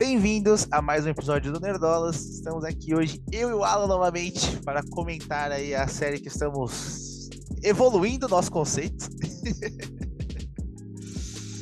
Bem-vindos 0.00 0.66
a 0.70 0.80
mais 0.80 1.04
um 1.04 1.10
episódio 1.10 1.52
do 1.52 1.60
Nerdolas. 1.60 2.16
Estamos 2.24 2.64
aqui 2.64 2.94
hoje, 2.94 3.22
eu 3.30 3.50
e 3.50 3.52
o 3.52 3.62
Alan 3.62 3.86
novamente, 3.86 4.56
para 4.64 4.82
comentar 4.88 5.52
aí 5.52 5.74
a 5.74 5.86
série 5.86 6.18
que 6.18 6.28
estamos 6.28 7.28
evoluindo 7.62 8.26
nosso 8.26 8.50
conceito. 8.50 9.06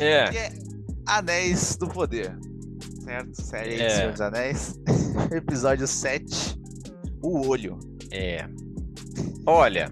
É. 0.01 0.31
Que 0.31 0.39
é 0.39 0.53
Anéis 1.07 1.75
do 1.77 1.89
Poder. 1.89 2.39
Certo? 3.03 3.43
Série 3.43 3.75
É. 3.83 3.89
de 3.89 3.93
Senhor 3.95 4.13
dos 4.13 4.21
Anéis. 4.21 4.79
Episódio 5.35 5.89
7, 5.89 6.57
O 7.21 7.49
Olho. 7.49 7.77
É. 8.13 8.47
Olha, 9.45 9.91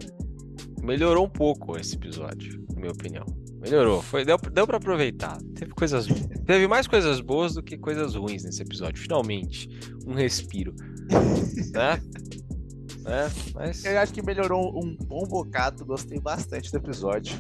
melhorou 0.80 1.26
um 1.26 1.28
pouco 1.28 1.76
esse 1.76 1.96
episódio, 1.96 2.64
na 2.72 2.80
minha 2.82 2.92
opinião. 2.92 3.26
Melhorou, 3.60 4.02
foi, 4.02 4.24
deu, 4.24 4.36
deu 4.38 4.66
pra 4.66 4.76
aproveitar. 4.76 5.38
Teve 5.54 5.72
coisas. 5.72 6.06
Teve 6.46 6.68
mais 6.68 6.86
coisas 6.86 7.20
boas 7.20 7.54
do 7.54 7.62
que 7.62 7.76
coisas 7.76 8.14
ruins 8.14 8.44
nesse 8.44 8.62
episódio. 8.62 9.00
Finalmente, 9.00 9.68
um 10.06 10.14
respiro. 10.14 10.74
né? 11.72 12.00
né? 13.02 13.30
Mas. 13.54 13.84
Eu 13.84 13.98
acho 13.98 14.12
que 14.12 14.22
melhorou 14.22 14.78
um 14.78 14.96
bom 14.96 15.24
bocado, 15.24 15.84
gostei 15.84 16.20
bastante 16.20 16.70
do 16.70 16.76
episódio. 16.76 17.36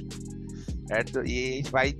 Certo? 0.88 1.24
E 1.26 1.52
a 1.52 1.56
gente 1.56 1.70
vai 1.70 1.94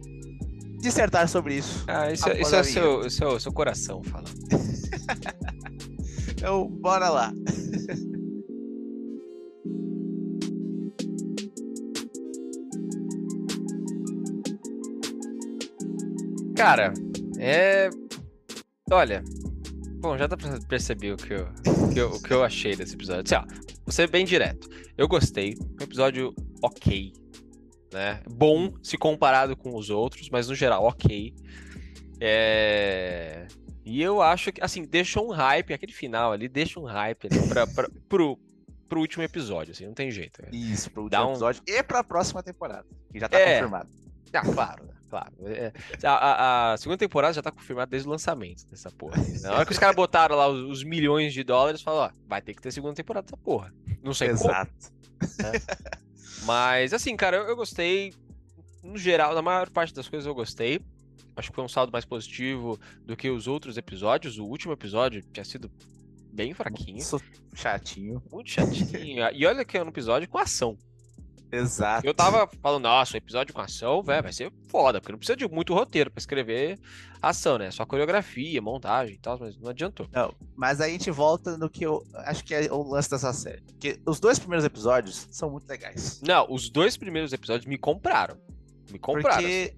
dissertar 0.80 1.28
sobre 1.28 1.56
isso. 1.56 1.84
Ah, 1.86 2.10
isso, 2.12 2.28
é- 2.28 2.40
isso 2.40 2.54
é 2.54 2.62
seu, 2.62 3.06
isso 3.06 3.24
é 3.24 3.26
o 3.26 3.40
seu 3.40 3.52
coração 3.52 4.02
falando. 4.02 4.30
Então, 6.38 6.68
bora 6.68 7.08
lá. 7.08 7.32
Cara, 16.56 16.92
é. 17.38 17.90
Olha. 18.90 19.22
Bom, 20.00 20.16
já 20.16 20.26
dá 20.26 20.36
pra 20.36 20.58
perceber 20.68 21.12
o 21.12 21.16
que 21.16 21.32
eu, 21.32 21.48
o 21.66 21.92
que 21.92 22.00
eu, 22.00 22.10
o 22.10 22.22
que 22.22 22.32
eu 22.32 22.44
achei 22.44 22.76
desse 22.76 22.94
episódio. 22.94 23.22
Assim, 23.24 23.34
ó, 23.34 23.54
vou 23.84 23.92
ser 23.92 24.08
bem 24.08 24.24
direto. 24.24 24.68
Eu 24.96 25.08
gostei. 25.08 25.54
Um 25.80 25.82
episódio 25.84 26.34
ok. 26.62 27.12
Né? 27.92 28.20
Bom 28.30 28.72
se 28.82 28.96
comparado 28.98 29.56
com 29.56 29.74
os 29.76 29.90
outros, 29.90 30.28
mas 30.30 30.48
no 30.48 30.54
geral, 30.54 30.84
ok. 30.84 31.34
É... 32.20 33.46
E 33.84 34.02
eu 34.02 34.20
acho 34.20 34.52
que, 34.52 34.62
assim, 34.62 34.82
deixou 34.82 35.28
um 35.28 35.32
hype, 35.32 35.72
aquele 35.72 35.92
final 35.92 36.32
ali, 36.32 36.48
deixa 36.48 36.80
um 36.80 36.84
hype 36.84 37.28
ali 37.30 37.48
pra, 37.48 37.66
pra, 37.68 37.88
pro, 38.08 38.38
pro 38.88 39.00
último 39.00 39.22
episódio, 39.22 39.72
assim, 39.72 39.86
não 39.86 39.94
tem 39.94 40.10
jeito. 40.10 40.42
né? 40.42 40.48
Isso, 40.52 40.90
pro 40.90 41.08
Dá 41.08 41.20
último 41.20 41.28
um- 41.30 41.32
episódio 41.34 41.62
e 41.66 41.82
pra 41.82 42.02
próxima 42.02 42.42
temporada. 42.42 42.84
Que 43.12 43.20
já 43.20 43.28
tá 43.28 43.38
É. 43.38 43.54
confirmado. 43.54 43.88
Ah, 44.32 44.40
claro, 44.42 44.84
né? 44.86 44.92
Claro. 45.08 45.32
É, 45.44 45.72
A, 46.02 46.10
a- 46.12 46.72
a 46.72 46.76
segunda 46.76 46.98
temporada 46.98 47.32
já 47.34 47.40
tá 47.42 47.52
confirmada 47.52 47.90
desde 47.90 48.08
o 48.08 48.10
lançamento 48.10 48.66
dessa 48.68 48.90
porra. 48.90 49.16
Na 49.42 49.52
hora 49.54 49.64
que 49.66 49.72
os 49.72 49.78
caras 49.78 49.94
botaram 49.94 50.34
lá 50.36 50.48
os, 50.48 50.60
os 50.78 50.84
milhões 50.84 51.32
de 51.32 51.44
dólares, 51.44 51.80
falaram, 51.82 52.12
ó, 52.14 52.18
vai 52.28 52.42
ter 52.42 52.54
que 52.54 52.60
ter 52.62 52.72
segunda 52.72 52.94
temporada 52.94 53.24
dessa 53.26 53.36
porra. 53.36 53.72
Não 54.02 54.12
sei 54.12 54.28
como, 54.34 54.40
Exato. 54.50 54.72
mas 56.44 56.92
assim, 56.92 57.16
cara, 57.16 57.36
eu, 57.38 57.44
eu 57.44 57.56
gostei. 57.56 58.12
No 58.82 58.96
geral, 58.98 59.34
na 59.34 59.42
maior 59.42 59.68
parte 59.70 59.92
das 59.94 60.08
coisas 60.08 60.26
eu 60.26 60.34
gostei. 60.34 60.80
Acho 61.36 61.50
que 61.50 61.54
foi 61.54 61.64
um 61.64 61.68
saldo 61.68 61.92
mais 61.92 62.04
positivo 62.04 62.78
do 63.04 63.16
que 63.16 63.28
os 63.28 63.46
outros 63.46 63.76
episódios. 63.76 64.38
O 64.38 64.44
último 64.44 64.72
episódio 64.72 65.22
tinha 65.32 65.44
sido 65.44 65.70
bem 66.32 66.54
fraquinho, 66.54 67.02
chatinho. 67.54 68.22
muito 68.32 68.50
chatinho. 68.50 69.28
E 69.32 69.44
olha 69.46 69.64
que 69.64 69.76
é 69.76 69.82
um 69.84 69.88
episódio 69.88 70.28
com 70.28 70.38
ação. 70.38 70.78
Exato. 71.50 72.06
Eu 72.06 72.12
tava 72.12 72.48
falando, 72.60 72.82
nossa, 72.84 73.14
um 73.14 73.18
episódio 73.18 73.54
com 73.54 73.60
ação, 73.60 74.02
velho, 74.02 74.22
vai 74.22 74.32
ser 74.32 74.52
foda, 74.68 75.00
porque 75.00 75.12
não 75.12 75.18
precisa 75.18 75.36
de 75.36 75.48
muito 75.48 75.72
roteiro 75.72 76.10
pra 76.10 76.18
escrever 76.18 76.78
ação, 77.22 77.56
né? 77.56 77.70
Só 77.70 77.86
coreografia, 77.86 78.60
montagem 78.60 79.14
e 79.14 79.18
tal, 79.18 79.38
mas 79.38 79.56
não 79.58 79.70
adiantou. 79.70 80.08
Não, 80.12 80.34
mas 80.56 80.80
aí 80.80 80.90
a 80.90 80.92
gente 80.92 81.10
volta 81.10 81.56
no 81.56 81.70
que 81.70 81.84
eu 81.86 82.04
acho 82.26 82.44
que 82.44 82.54
é 82.54 82.70
o 82.72 82.82
lance 82.82 83.08
dessa 83.10 83.32
série. 83.32 83.62
Porque 83.62 83.98
os 84.06 84.18
dois 84.20 84.38
primeiros 84.38 84.64
episódios 84.64 85.28
são 85.30 85.50
muito 85.50 85.68
legais. 85.68 86.20
Não, 86.26 86.46
os 86.50 86.68
dois 86.68 86.96
primeiros 86.96 87.32
episódios 87.32 87.66
me 87.66 87.78
compraram. 87.78 88.36
Me 88.90 88.98
compraram. 88.98 89.36
Porque 89.42 89.74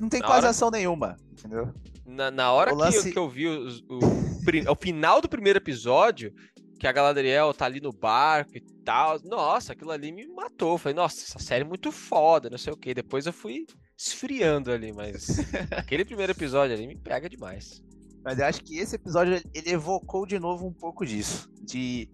não 0.00 0.08
tem 0.08 0.20
Na 0.20 0.26
quase 0.26 0.40
hora- 0.40 0.50
ação 0.50 0.70
nenhuma, 0.70 1.16
entendeu? 1.32 1.72
Na, 2.06 2.30
na 2.30 2.50
hora 2.52 2.72
O 2.72 2.76
que, 2.76 2.82
lance- 2.82 3.08
eu, 3.08 3.12
que 3.12 3.18
eu 3.18 3.28
vi 3.28 3.46
o, 3.48 4.42
pri- 4.44 4.66
o 4.68 4.74
final 4.74 5.20
do 5.20 5.28
primeiro 5.28 5.58
episódio, 5.58 6.32
que 6.80 6.86
a 6.86 6.92
Galadriel 6.92 7.52
tá 7.52 7.66
ali 7.66 7.80
no 7.80 7.92
barco 7.92 8.56
e 8.56 8.60
tal, 8.88 9.20
nossa, 9.24 9.74
aquilo 9.74 9.90
ali 9.90 10.10
me 10.10 10.26
matou. 10.28 10.78
Falei, 10.78 10.96
nossa, 10.96 11.22
essa 11.22 11.38
série 11.38 11.62
é 11.62 11.68
muito 11.68 11.92
foda, 11.92 12.48
não 12.48 12.56
sei 12.56 12.72
o 12.72 12.76
quê. 12.76 12.94
Depois 12.94 13.26
eu 13.26 13.34
fui 13.34 13.66
esfriando 13.94 14.72
ali, 14.72 14.94
mas 14.94 15.26
aquele 15.76 16.06
primeiro 16.06 16.32
episódio 16.32 16.74
ali 16.74 16.86
me 16.86 16.96
pega 16.96 17.28
demais. 17.28 17.82
Mas 18.24 18.38
eu 18.38 18.46
acho 18.46 18.64
que 18.64 18.78
esse 18.78 18.96
episódio 18.96 19.34
ele 19.52 19.70
evocou 19.70 20.24
de 20.24 20.38
novo 20.38 20.66
um 20.66 20.72
pouco 20.72 21.04
disso. 21.04 21.50
De 21.60 22.08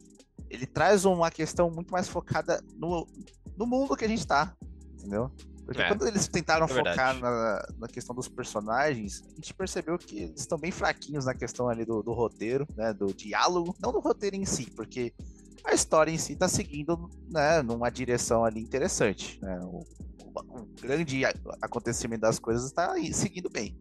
ele 0.51 0.67
traz 0.67 1.05
uma 1.05 1.31
questão 1.31 1.71
muito 1.71 1.93
mais 1.93 2.09
focada 2.09 2.61
no, 2.75 3.07
no 3.57 3.67
mundo 3.67 3.97
que 3.97 4.05
a 4.05 4.09
gente 4.09 4.27
tá, 4.27 4.53
entendeu? 4.95 5.31
Porque 5.65 5.81
É, 5.81 5.89
quando 5.89 6.07
eles 6.09 6.27
tentaram 6.27 6.67
é 6.67 6.69
focar 6.69 7.19
na, 7.21 7.69
na 7.79 7.87
questão 7.87 8.17
dos 8.17 8.29
personagens, 8.29 9.23
a 9.31 9.35
gente 9.37 9.55
percebeu 9.55 9.97
que 9.97 10.25
eles 10.25 10.41
estão 10.41 10.59
bem 10.59 10.73
fraquinhos 10.73 11.25
na 11.25 11.35
questão 11.35 11.69
ali 11.69 11.85
do, 11.85 12.03
do 12.03 12.13
roteiro, 12.13 12.67
né? 12.77 12.93
Do 12.93 13.15
diálogo, 13.15 13.77
não 13.81 13.93
do 13.93 14.01
roteiro 14.01 14.35
em 14.35 14.45
si, 14.45 14.71
porque 14.75 15.15
a 15.65 15.73
história 15.75 16.11
em 16.11 16.19
si 16.19 16.37
tá 16.37 16.49
seguindo, 16.49 17.09
né, 17.31 17.63
numa 17.63 17.91
direção 17.91 18.45
ali 18.45 18.61
interessante, 18.61 19.39
né? 19.43 19.59
O, 19.63 19.79
o- 19.79 20.61
o 20.63 20.67
grande 20.81 21.23
acontecimento 21.63 22.21
das 22.23 22.39
coisas 22.39 22.71
tá 22.73 22.93
aí 22.93 23.13
seguindo 23.15 23.49
bem. 23.49 23.77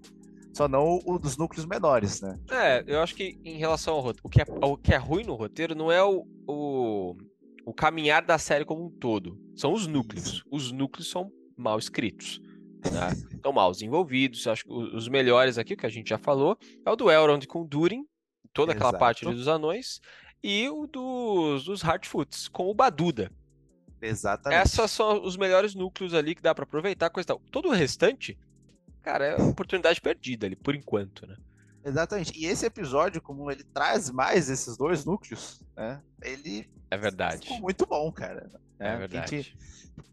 Só 0.53 0.67
não 0.67 0.99
o 1.03 1.17
dos 1.17 1.35
núcleos 1.35 1.65
menores, 1.65 2.21
né? 2.21 2.39
É, 2.51 2.83
eu 2.87 3.01
acho 3.01 3.15
que 3.15 3.39
em 3.43 3.57
relação 3.57 3.95
ao 3.95 4.01
roteiro, 4.01 4.21
o 4.23 4.29
que 4.29 4.41
é, 4.41 4.45
o 4.61 4.77
que 4.77 4.93
é 4.93 4.97
ruim 4.97 5.23
no 5.23 5.33
roteiro 5.33 5.73
não 5.73 5.91
é 5.91 6.03
o, 6.03 6.27
o, 6.47 7.17
o 7.65 7.73
caminhar 7.73 8.23
da 8.23 8.37
série 8.37 8.63
como 8.63 8.85
um 8.85 8.89
todo, 8.89 9.35
são 9.55 9.73
os 9.73 9.87
núcleos. 9.87 10.43
Os 10.51 10.71
núcleos 10.71 11.09
são 11.09 11.31
mal 11.57 11.79
escritos, 11.79 12.39
né? 12.85 13.09
São 13.43 13.51
mal 13.51 13.71
desenvolvidos. 13.71 14.45
Acho 14.47 14.63
que 14.63 14.71
os 14.71 15.07
melhores 15.09 15.57
aqui, 15.57 15.75
que 15.75 15.85
a 15.85 15.89
gente 15.89 16.09
já 16.09 16.17
falou, 16.19 16.55
é 16.85 16.89
o 16.91 16.95
do 16.95 17.09
Elrond 17.11 17.45
com 17.47 17.61
o 17.63 17.67
Durin, 17.67 18.05
toda 18.53 18.71
aquela 18.73 18.89
Exato. 18.91 18.99
parte 18.99 19.25
dos 19.25 19.47
anões, 19.47 19.99
e 20.43 20.67
o 20.69 20.85
dos, 20.85 21.65
dos 21.65 21.81
Hardfoots 21.81 22.49
com 22.49 22.69
o 22.69 22.73
Baduda. 22.73 23.31
Exatamente. 24.01 24.65
Esses 24.65 24.91
são 24.91 25.23
os 25.23 25.37
melhores 25.37 25.73
núcleos 25.73 26.13
ali 26.13 26.35
que 26.35 26.41
dá 26.41 26.53
pra 26.53 26.63
aproveitar, 26.63 27.09
coisa 27.09 27.25
e 27.25 27.27
tal. 27.27 27.41
Todo 27.49 27.69
o 27.69 27.71
restante, 27.71 28.37
cara, 29.01 29.25
é 29.25 29.41
oportunidade 29.41 30.01
perdida 30.01 30.45
ali, 30.45 30.55
por 30.57 30.75
enquanto, 30.75 31.25
né? 31.25 31.37
Exatamente. 31.85 32.31
E 32.37 32.45
esse 32.45 32.65
episódio, 32.65 33.21
como 33.21 33.49
ele 33.51 33.63
traz 33.63 34.09
mais 34.09 34.49
esses 34.49 34.77
dois 34.77 35.03
núcleos, 35.05 35.61
né? 35.75 36.01
Ele 36.21 36.69
É 36.89 36.97
verdade. 36.97 37.41
ficou 37.47 37.59
muito 37.59 37.85
bom, 37.85 38.11
cara. 38.11 38.49
É 38.79 38.91
né? 38.91 38.97
verdade. 38.97 39.35
A 39.35 39.37
gente, 39.37 39.57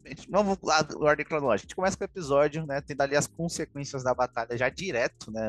a 0.04 0.08
gente- 0.08 0.31
vamos 0.31 0.58
lá, 0.62 0.86
ordem 0.97 1.25
cronológica. 1.25 1.64
A 1.64 1.69
gente 1.69 1.75
começa 1.76 1.97
com 1.97 2.04
o 2.04 2.06
episódio, 2.06 2.66
né? 2.66 2.81
Tendo 2.81 3.00
ali 3.00 3.16
as 3.16 3.26
consequências 3.26 4.03
da 4.03 4.14
batalha 4.14 4.56
já 4.56 4.69
direto, 4.69 5.31
né? 5.31 5.48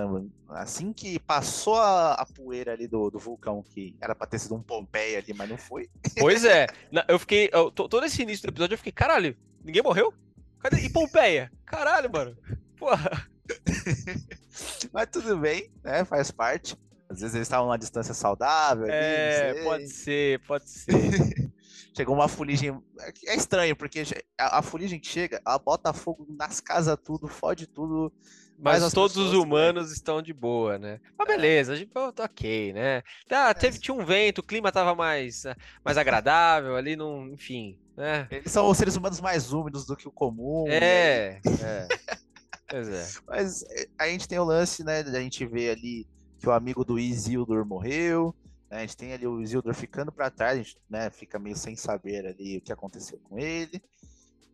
Assim 0.49 0.93
que 0.93 1.19
passou 1.19 1.75
a, 1.75 2.13
a 2.13 2.25
poeira 2.25 2.71
ali 2.73 2.87
do, 2.87 3.09
do 3.09 3.19
vulcão, 3.19 3.61
que 3.63 3.95
era 4.01 4.15
pra 4.15 4.25
ter 4.27 4.39
sido 4.39 4.55
um 4.55 4.61
Pompeia 4.61 5.19
ali, 5.19 5.33
mas 5.33 5.49
não 5.49 5.57
foi. 5.57 5.89
Pois 6.19 6.45
é. 6.45 6.67
Eu 7.07 7.19
fiquei. 7.19 7.49
eu- 7.51 7.69
to- 7.71 7.89
todo 7.89 8.05
esse 8.05 8.21
início 8.21 8.45
do 8.47 8.51
episódio 8.51 8.73
eu 8.73 8.77
fiquei, 8.77 8.91
caralho, 8.93 9.35
ninguém 9.63 9.81
morreu? 9.83 10.13
Cadê? 10.59 10.77
E 10.81 10.89
Pompeia? 10.89 11.51
Caralho, 11.65 12.11
mano. 12.11 12.37
Porra. 12.77 13.27
Mas 14.91 15.07
tudo 15.11 15.37
bem, 15.37 15.71
né? 15.83 16.03
Faz 16.05 16.31
parte. 16.31 16.77
Às 17.09 17.19
vezes 17.19 17.35
eles 17.35 17.45
estavam 17.47 17.65
numa 17.67 17.77
distância 17.77 18.13
saudável. 18.13 18.85
ali, 18.85 18.93
É, 18.93 19.53
sei. 19.53 19.63
pode 19.63 19.87
ser, 19.89 20.39
pode 20.47 20.69
ser. 20.69 20.91
Chegou 21.95 22.15
uma 22.15 22.27
fuligem. 22.29 22.81
É 23.25 23.35
estranho, 23.35 23.75
porque 23.75 24.03
a, 24.39 24.59
a 24.59 24.61
fuligem 24.61 24.97
que 24.99 25.07
chega, 25.07 25.41
ela 25.45 25.59
bota 25.59 25.91
fogo 25.91 26.25
nas 26.37 26.61
casas 26.61 26.97
tudo, 27.03 27.27
fode 27.27 27.67
tudo. 27.67 28.11
Mas 28.57 28.83
as 28.83 28.93
todos 28.93 29.17
os 29.17 29.33
humanos 29.33 29.91
estão 29.91 30.21
de 30.21 30.31
boa, 30.31 30.77
né? 30.77 30.99
Mas 31.17 31.27
beleza, 31.27 31.73
a 31.73 31.75
gente 31.75 31.89
tá 31.91 32.23
ok, 32.23 32.71
né? 32.73 33.01
Tá, 33.27 33.53
teve, 33.55 33.79
tinha 33.79 33.93
um 33.95 34.05
vento, 34.05 34.37
o 34.37 34.43
clima 34.43 34.71
tava 34.71 34.93
mais, 34.93 35.43
mais 35.83 35.97
agradável 35.97 36.75
ali, 36.75 36.95
não, 36.95 37.27
enfim, 37.27 37.77
né? 37.97 38.27
Eles 38.29 38.51
são 38.51 38.69
os 38.69 38.77
seres 38.77 38.95
humanos 38.95 39.19
mais 39.19 39.51
úmidos 39.51 39.85
do 39.87 39.95
que 39.97 40.07
o 40.07 40.11
comum. 40.11 40.65
e 40.67 40.71
aí- 40.71 40.79
É, 40.79 41.41
é. 42.77 43.07
Mas 43.27 43.63
é, 43.63 43.87
a 43.99 44.07
gente 44.07 44.27
tem 44.27 44.39
o 44.39 44.43
lance, 44.43 44.83
né? 44.83 44.99
A 44.99 45.19
gente 45.21 45.45
vê 45.45 45.69
ali 45.69 46.07
que 46.39 46.47
o 46.47 46.51
amigo 46.51 46.83
do 46.83 46.97
Isildur 46.99 47.65
morreu. 47.65 48.35
né, 48.69 48.77
A 48.77 48.81
gente 48.81 48.97
tem 48.97 49.13
ali 49.13 49.27
o 49.27 49.41
Isildur 49.41 49.73
ficando 49.73 50.11
pra 50.11 50.29
trás, 50.31 50.53
a 50.59 50.63
gente 50.63 50.77
né, 50.89 51.09
fica 51.09 51.37
meio 51.39 51.55
sem 51.55 51.75
saber 51.75 52.25
ali 52.25 52.57
o 52.57 52.61
que 52.61 52.71
aconteceu 52.73 53.19
com 53.19 53.37
ele. 53.37 53.81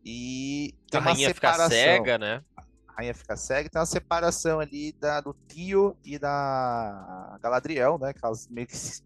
E 0.04 0.74
tem 0.90 0.98
A 0.98 1.02
uma 1.02 1.12
rainha 1.12 1.28
fica 1.34 1.52
separação. 1.52 1.70
cega, 1.78 2.18
né? 2.18 2.44
A 2.56 2.92
rainha 2.92 3.14
fica 3.14 3.36
cega, 3.36 3.68
tem 3.68 3.78
uma 3.80 3.86
separação 3.86 4.60
ali 4.60 4.92
da, 4.92 5.20
do 5.20 5.34
tio 5.46 5.96
e 6.04 6.18
da 6.18 7.38
Galadriel, 7.42 7.98
né? 7.98 8.12
Que 8.12 8.20
elas 8.24 8.48
meio 8.48 8.66
que 8.66 8.76
se- 8.76 9.02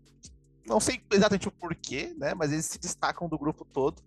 não 0.67 0.79
sei 0.81 1.00
exatamente 1.12 1.49
o 1.49 1.53
porquê, 1.53 2.14
né? 2.17 2.35
Mas 2.35 2.53
eles 2.53 2.67
se 2.67 2.79
destacam 2.79 3.29
do 3.29 3.38
grupo 3.38 3.64
todo, 3.64 4.00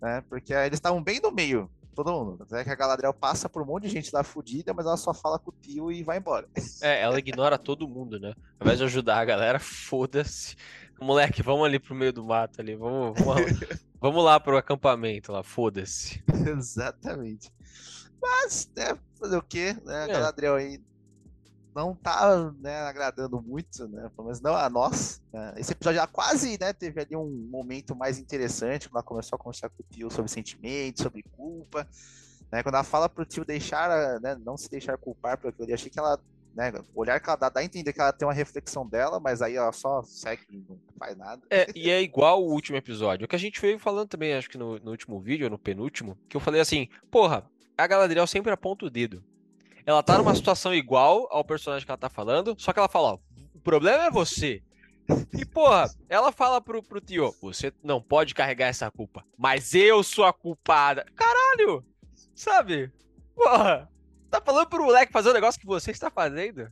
né? 0.00 0.20
Porque 0.28 0.52
eles 0.52 0.76
estavam 0.78 1.02
bem 1.02 1.20
no 1.20 1.30
meio 1.30 1.70
todo 1.96 2.12
mundo. 2.12 2.46
É 2.52 2.62
que 2.62 2.70
a 2.70 2.74
Galadriel 2.74 3.14
passa 3.14 3.48
por 3.48 3.62
um 3.62 3.64
monte 3.64 3.84
de 3.84 3.88
gente 3.88 4.14
lá 4.14 4.22
fudida, 4.22 4.74
mas 4.74 4.84
ela 4.84 4.98
só 4.98 5.14
fala 5.14 5.38
com 5.38 5.50
o 5.50 5.54
tio 5.60 5.90
e 5.90 6.04
vai 6.04 6.18
embora. 6.18 6.46
É, 6.82 7.00
ela 7.00 7.18
ignora 7.18 7.58
todo 7.58 7.88
mundo, 7.88 8.20
né? 8.20 8.34
Ao 8.60 8.66
invés 8.66 8.78
de 8.78 8.84
ajudar 8.84 9.18
a 9.18 9.24
galera, 9.24 9.58
foda-se. 9.58 10.54
Moleque, 11.00 11.42
vamos 11.42 11.64
ali 11.66 11.78
pro 11.78 11.94
meio 11.94 12.12
do 12.12 12.24
mato 12.24 12.60
ali, 12.60 12.74
vamos, 12.74 13.20
vamos, 13.20 13.60
vamos 14.00 14.24
lá 14.24 14.38
pro 14.38 14.56
acampamento 14.56 15.32
lá, 15.32 15.42
foda-se. 15.42 16.22
Exatamente. 16.46 17.50
Mas, 18.20 18.70
né, 18.76 18.96
fazer 19.18 19.36
o 19.36 19.42
quê? 19.42 19.76
Né? 19.84 19.94
A 19.94 20.04
é. 20.04 20.08
Galadriel 20.08 20.54
aí 20.54 20.80
não 21.76 21.94
tá 21.94 22.50
né, 22.58 22.80
agradando 22.80 23.40
muito, 23.42 23.86
né? 23.86 24.10
Pelo 24.16 24.28
menos 24.28 24.40
não 24.40 24.56
a 24.56 24.70
nós. 24.70 25.22
Né? 25.30 25.54
Esse 25.58 25.72
episódio 25.72 26.00
já 26.00 26.06
quase 26.06 26.58
né, 26.58 26.72
teve 26.72 27.02
ali 27.02 27.14
um 27.14 27.28
momento 27.50 27.94
mais 27.94 28.18
interessante, 28.18 28.88
quando 28.88 28.96
ela 28.96 29.02
começou 29.02 29.36
a 29.36 29.38
conversar 29.38 29.68
com 29.68 29.82
o 29.82 29.86
tio 29.90 30.10
sobre 30.10 30.30
sentimentos, 30.30 31.02
sobre 31.02 31.22
culpa. 31.22 31.86
Né? 32.50 32.62
Quando 32.62 32.76
ela 32.76 32.84
fala 32.84 33.10
pro 33.10 33.26
tio 33.26 33.44
deixar, 33.44 34.18
né, 34.20 34.34
não 34.42 34.56
se 34.56 34.70
deixar 34.70 34.96
culpar 34.96 35.36
por 35.36 35.50
aquilo, 35.50 35.68
eu 35.68 35.74
achei 35.74 35.90
que 35.90 35.98
ela. 35.98 36.18
Né, 36.54 36.72
o 36.94 37.02
olhar 37.02 37.20
que 37.20 37.28
ela 37.28 37.36
dá, 37.36 37.50
dá 37.50 37.60
a 37.60 37.64
entender 37.64 37.92
que 37.92 38.00
ela 38.00 38.14
tem 38.14 38.26
uma 38.26 38.32
reflexão 38.32 38.88
dela, 38.88 39.20
mas 39.20 39.42
aí 39.42 39.56
ela 39.56 39.72
só 39.72 40.02
segue 40.02 40.46
e 40.48 40.64
não 40.66 40.80
faz 40.98 41.14
nada. 41.14 41.42
É, 41.50 41.66
e 41.74 41.90
é 41.90 42.00
igual 42.00 42.42
o 42.42 42.50
último 42.50 42.78
episódio. 42.78 43.26
O 43.26 43.28
que 43.28 43.36
a 43.36 43.38
gente 43.38 43.60
veio 43.60 43.78
falando 43.78 44.08
também, 44.08 44.32
acho 44.32 44.48
que 44.48 44.56
no, 44.56 44.78
no 44.78 44.92
último 44.92 45.20
vídeo, 45.20 45.50
no 45.50 45.58
penúltimo, 45.58 46.16
que 46.26 46.34
eu 46.34 46.40
falei 46.40 46.62
assim, 46.62 46.88
porra, 47.10 47.44
a 47.76 47.86
Galadriel 47.86 48.26
sempre 48.26 48.50
aponta 48.50 48.86
o 48.86 48.90
dedo. 48.90 49.22
Ela 49.86 50.02
tá 50.02 50.18
numa 50.18 50.34
situação 50.34 50.74
igual 50.74 51.28
ao 51.30 51.44
personagem 51.44 51.86
que 51.86 51.90
ela 51.90 51.96
tá 51.96 52.10
falando, 52.10 52.56
só 52.58 52.72
que 52.72 52.78
ela 52.80 52.88
fala, 52.88 53.12
ó, 53.12 53.18
o 53.54 53.60
problema 53.60 54.06
é 54.06 54.10
você. 54.10 54.60
E, 55.32 55.44
porra, 55.44 55.88
ela 56.08 56.32
fala 56.32 56.60
pro, 56.60 56.82
pro 56.82 57.00
tio, 57.00 57.32
você 57.40 57.72
não 57.84 58.02
pode 58.02 58.34
carregar 58.34 58.66
essa 58.66 58.90
culpa, 58.90 59.24
mas 59.38 59.74
eu 59.74 60.02
sou 60.02 60.24
a 60.24 60.32
culpada. 60.32 61.06
Caralho! 61.14 61.84
Sabe? 62.34 62.92
Porra, 63.32 63.88
tá 64.28 64.42
falando 64.44 64.68
pro 64.68 64.82
moleque 64.82 65.12
fazer 65.12 65.30
o 65.30 65.34
negócio 65.34 65.60
que 65.60 65.66
você 65.66 65.92
está 65.92 66.10
fazendo? 66.10 66.68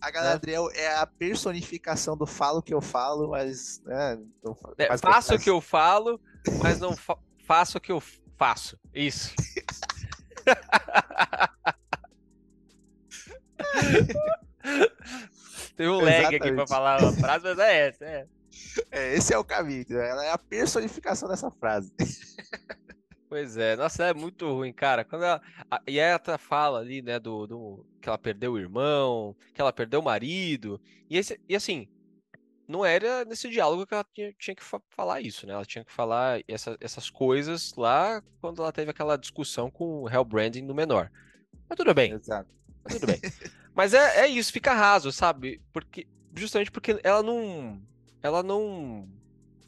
A 0.00 0.10
Galadriel 0.10 0.70
é. 0.70 0.84
é 0.84 0.96
a 0.96 1.06
personificação 1.06 2.16
do 2.16 2.26
falo 2.26 2.62
que 2.62 2.72
eu 2.72 2.80
falo, 2.80 3.28
mas. 3.28 3.82
Né, 3.84 4.18
não, 4.42 4.56
é, 4.78 4.96
faço 4.96 5.34
o 5.34 5.38
que 5.38 5.50
eu 5.50 5.60
falo, 5.60 6.18
mas 6.62 6.80
não 6.80 6.96
fa 6.96 7.18
faço 7.46 7.76
o 7.76 7.80
que 7.80 7.92
eu 7.92 8.02
faço. 8.38 8.78
Isso. 8.94 9.34
Tem 15.76 15.88
um 15.88 15.96
lag 15.96 16.08
Exatamente. 16.08 16.42
aqui 16.42 16.52
pra 16.52 16.66
falar 16.66 16.96
a 16.96 17.12
frase, 17.12 17.44
mas 17.44 17.58
é 17.58 17.88
essa. 17.88 18.04
É. 18.04 18.26
é. 18.90 19.14
esse 19.14 19.34
é 19.34 19.38
o 19.38 19.44
caminho. 19.44 19.84
Ela 19.90 20.24
é 20.24 20.30
a 20.30 20.38
personificação 20.38 21.28
dessa 21.28 21.50
frase. 21.50 21.92
Pois 23.28 23.56
é, 23.56 23.74
nossa, 23.74 24.04
é 24.04 24.14
muito 24.14 24.48
ruim, 24.52 24.72
cara. 24.72 25.04
Quando 25.04 25.24
ela, 25.24 25.42
a, 25.68 25.82
e 25.88 25.98
ela 25.98 26.38
fala 26.38 26.78
ali, 26.78 27.02
né, 27.02 27.18
do, 27.18 27.48
do, 27.48 27.86
que 28.00 28.08
ela 28.08 28.16
perdeu 28.16 28.52
o 28.52 28.58
irmão, 28.58 29.34
que 29.52 29.60
ela 29.60 29.72
perdeu 29.72 29.98
o 29.98 30.04
marido. 30.04 30.80
E, 31.10 31.18
esse, 31.18 31.40
e 31.48 31.56
assim, 31.56 31.88
não 32.68 32.84
era 32.84 33.24
nesse 33.24 33.48
diálogo 33.48 33.86
que 33.86 33.94
ela 33.94 34.06
tinha, 34.14 34.32
tinha 34.38 34.54
que 34.54 34.62
fa 34.62 34.80
falar 34.90 35.20
isso, 35.20 35.48
né? 35.48 35.52
Ela 35.52 35.64
tinha 35.64 35.84
que 35.84 35.92
falar 35.92 36.42
essa, 36.46 36.76
essas 36.80 37.10
coisas 37.10 37.74
lá 37.74 38.22
quando 38.40 38.62
ela 38.62 38.70
teve 38.70 38.92
aquela 38.92 39.16
discussão 39.16 39.68
com 39.68 40.02
o 40.02 40.08
Hellbranding 40.08 40.62
no 40.62 40.74
menor. 40.74 41.10
Mas 41.68 41.76
tudo 41.76 41.92
bem. 41.92 42.12
Exato. 42.12 42.48
Mas 42.84 42.94
tudo 42.94 43.06
bem. 43.06 43.20
Mas 43.74 43.92
é, 43.92 44.20
é 44.20 44.28
isso, 44.28 44.52
fica 44.52 44.72
raso, 44.72 45.10
sabe? 45.10 45.60
Porque 45.72 46.06
justamente 46.34 46.70
porque 46.70 46.98
ela 47.02 47.22
não 47.22 47.80
ela 48.22 48.42
não 48.42 49.08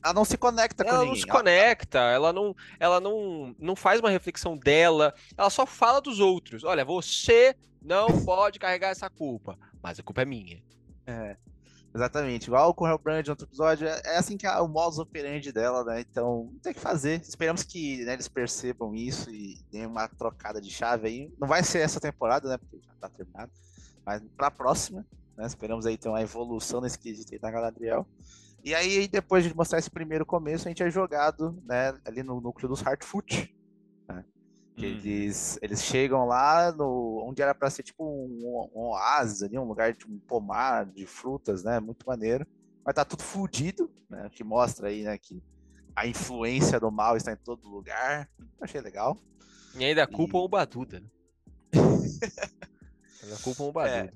ela 0.03 0.15
não 0.15 0.25
se 0.25 0.39
conecta 0.39 0.85
ela 0.85 0.91
com 0.91 1.05
ninguém. 1.05 1.09
Ela 1.09 1.15
não 1.15 1.21
se 1.21 1.27
conecta, 1.27 1.99
ela 1.99 2.33
não 2.33 2.57
ela 2.79 3.01
não 3.01 3.57
não 3.59 3.77
faz 3.77 4.01
uma 4.01 4.11
reflexão 4.11 4.57
dela, 4.57 5.13
ela 5.37 5.51
só 5.51 5.67
fala 5.67 6.01
dos 6.01 6.21
outros. 6.21 6.63
Olha, 6.65 6.85
você 6.85 7.57
não 7.83 8.07
pode 8.25 8.59
carregar 8.59 8.91
essa 8.91 9.11
culpa, 9.11 9.59
mas 9.83 9.99
a 9.99 10.03
culpa 10.03 10.23
é 10.23 10.25
minha. 10.25 10.63
É. 11.07 11.37
Exatamente, 11.95 12.49
igual 12.49 12.75
com 12.75 12.85
o 12.85 12.89
Hellbrand 12.89 13.25
no 13.25 13.31
outro 13.31 13.47
episódio, 13.47 13.89
é, 13.89 14.03
é 14.05 14.19
assim 14.19 14.37
que 14.37 14.47
é 14.47 14.61
o 14.61 14.69
modus 14.69 14.99
operandi 14.99 15.51
dela, 15.51 15.83
né? 15.83 16.01
Então, 16.01 16.51
não 16.53 16.59
tem 16.59 16.73
o 16.73 16.75
que 16.75 16.81
fazer. 16.81 17.23
Esperamos 17.23 17.63
que 17.63 18.05
né, 18.05 18.13
eles 18.13 18.29
percebam 18.29 18.95
isso 18.95 19.31
e 19.31 19.65
deem 19.73 19.87
uma 19.87 20.07
trocada 20.07 20.61
de 20.61 20.71
chave 20.71 21.09
aí. 21.09 21.33
Não 21.41 21.49
vai 21.49 21.65
ser 21.65 21.79
essa 21.79 21.99
temporada, 21.99 22.51
né? 22.51 22.59
Porque 22.59 22.77
já 22.87 22.93
tá 23.01 23.09
terminado. 23.09 23.51
Mas 24.07 24.23
pra 24.37 24.53
próxima, 24.53 25.05
né? 25.37 25.45
Esperamos 25.45 25.85
aí 25.85 25.99
ter 25.99 26.09
uma 26.09 26.23
evolução 26.23 26.81
nesse 26.81 26.97
quesito 26.97 27.35
aí 27.35 27.41
da 27.41 27.51
Galadriel. 27.51 28.07
E 28.65 28.75
aí, 28.75 29.07
depois 29.07 29.45
de 29.45 29.55
mostrar 29.55 29.79
esse 29.79 29.91
primeiro 29.91 30.25
começo, 30.25 30.67
a 30.67 30.71
gente 30.71 30.83
é 30.83 30.91
jogado 30.91 31.61
né, 31.65 31.97
ali 32.05 32.23
no 32.23 32.41
núcleo 32.41 32.69
dos 32.69 32.83
Heartfoot. 32.83 33.55
Né? 34.09 34.25
Uhum. 34.79 34.85
Eles, 34.85 35.59
eles 35.61 35.83
chegam 35.83 36.27
lá 36.27 36.73
no 36.73 37.25
onde 37.29 37.43
era 37.43 37.55
para 37.55 37.71
ser 37.71 37.83
tipo 37.83 38.05
um, 38.05 38.71
um, 38.75 38.81
oásis 38.89 39.43
ali, 39.43 39.59
um 39.59 39.69
lugar 39.69 39.93
de 39.93 40.07
um 40.07 40.19
pomar 40.19 40.87
de 40.87 41.07
frutas, 41.07 41.63
né? 41.63 41.79
Muito 41.81 42.07
maneiro. 42.07 42.47
Mas 42.85 42.95
tá 42.95 43.05
tudo 43.05 43.23
fudido, 43.23 43.91
né? 44.09 44.29
Que 44.33 44.43
mostra 44.43 44.89
aí, 44.89 45.03
né, 45.03 45.19
que 45.19 45.43
a 45.95 46.07
influência 46.07 46.79
do 46.79 46.91
mal 46.91 47.17
está 47.17 47.33
em 47.33 47.37
todo 47.37 47.69
lugar. 47.69 48.29
Achei 48.61 48.81
legal. 48.81 49.17
E 49.77 49.85
ainda 49.85 50.07
culpa 50.07 50.39
e... 50.39 50.41
o 50.41 50.49
Baduda. 50.49 51.01
Né? 51.01 51.09
A 53.33 53.43
culpa 53.43 53.63
é 53.63 53.67
um 53.67 53.73
barulho. 53.73 53.95
É, 53.95 54.11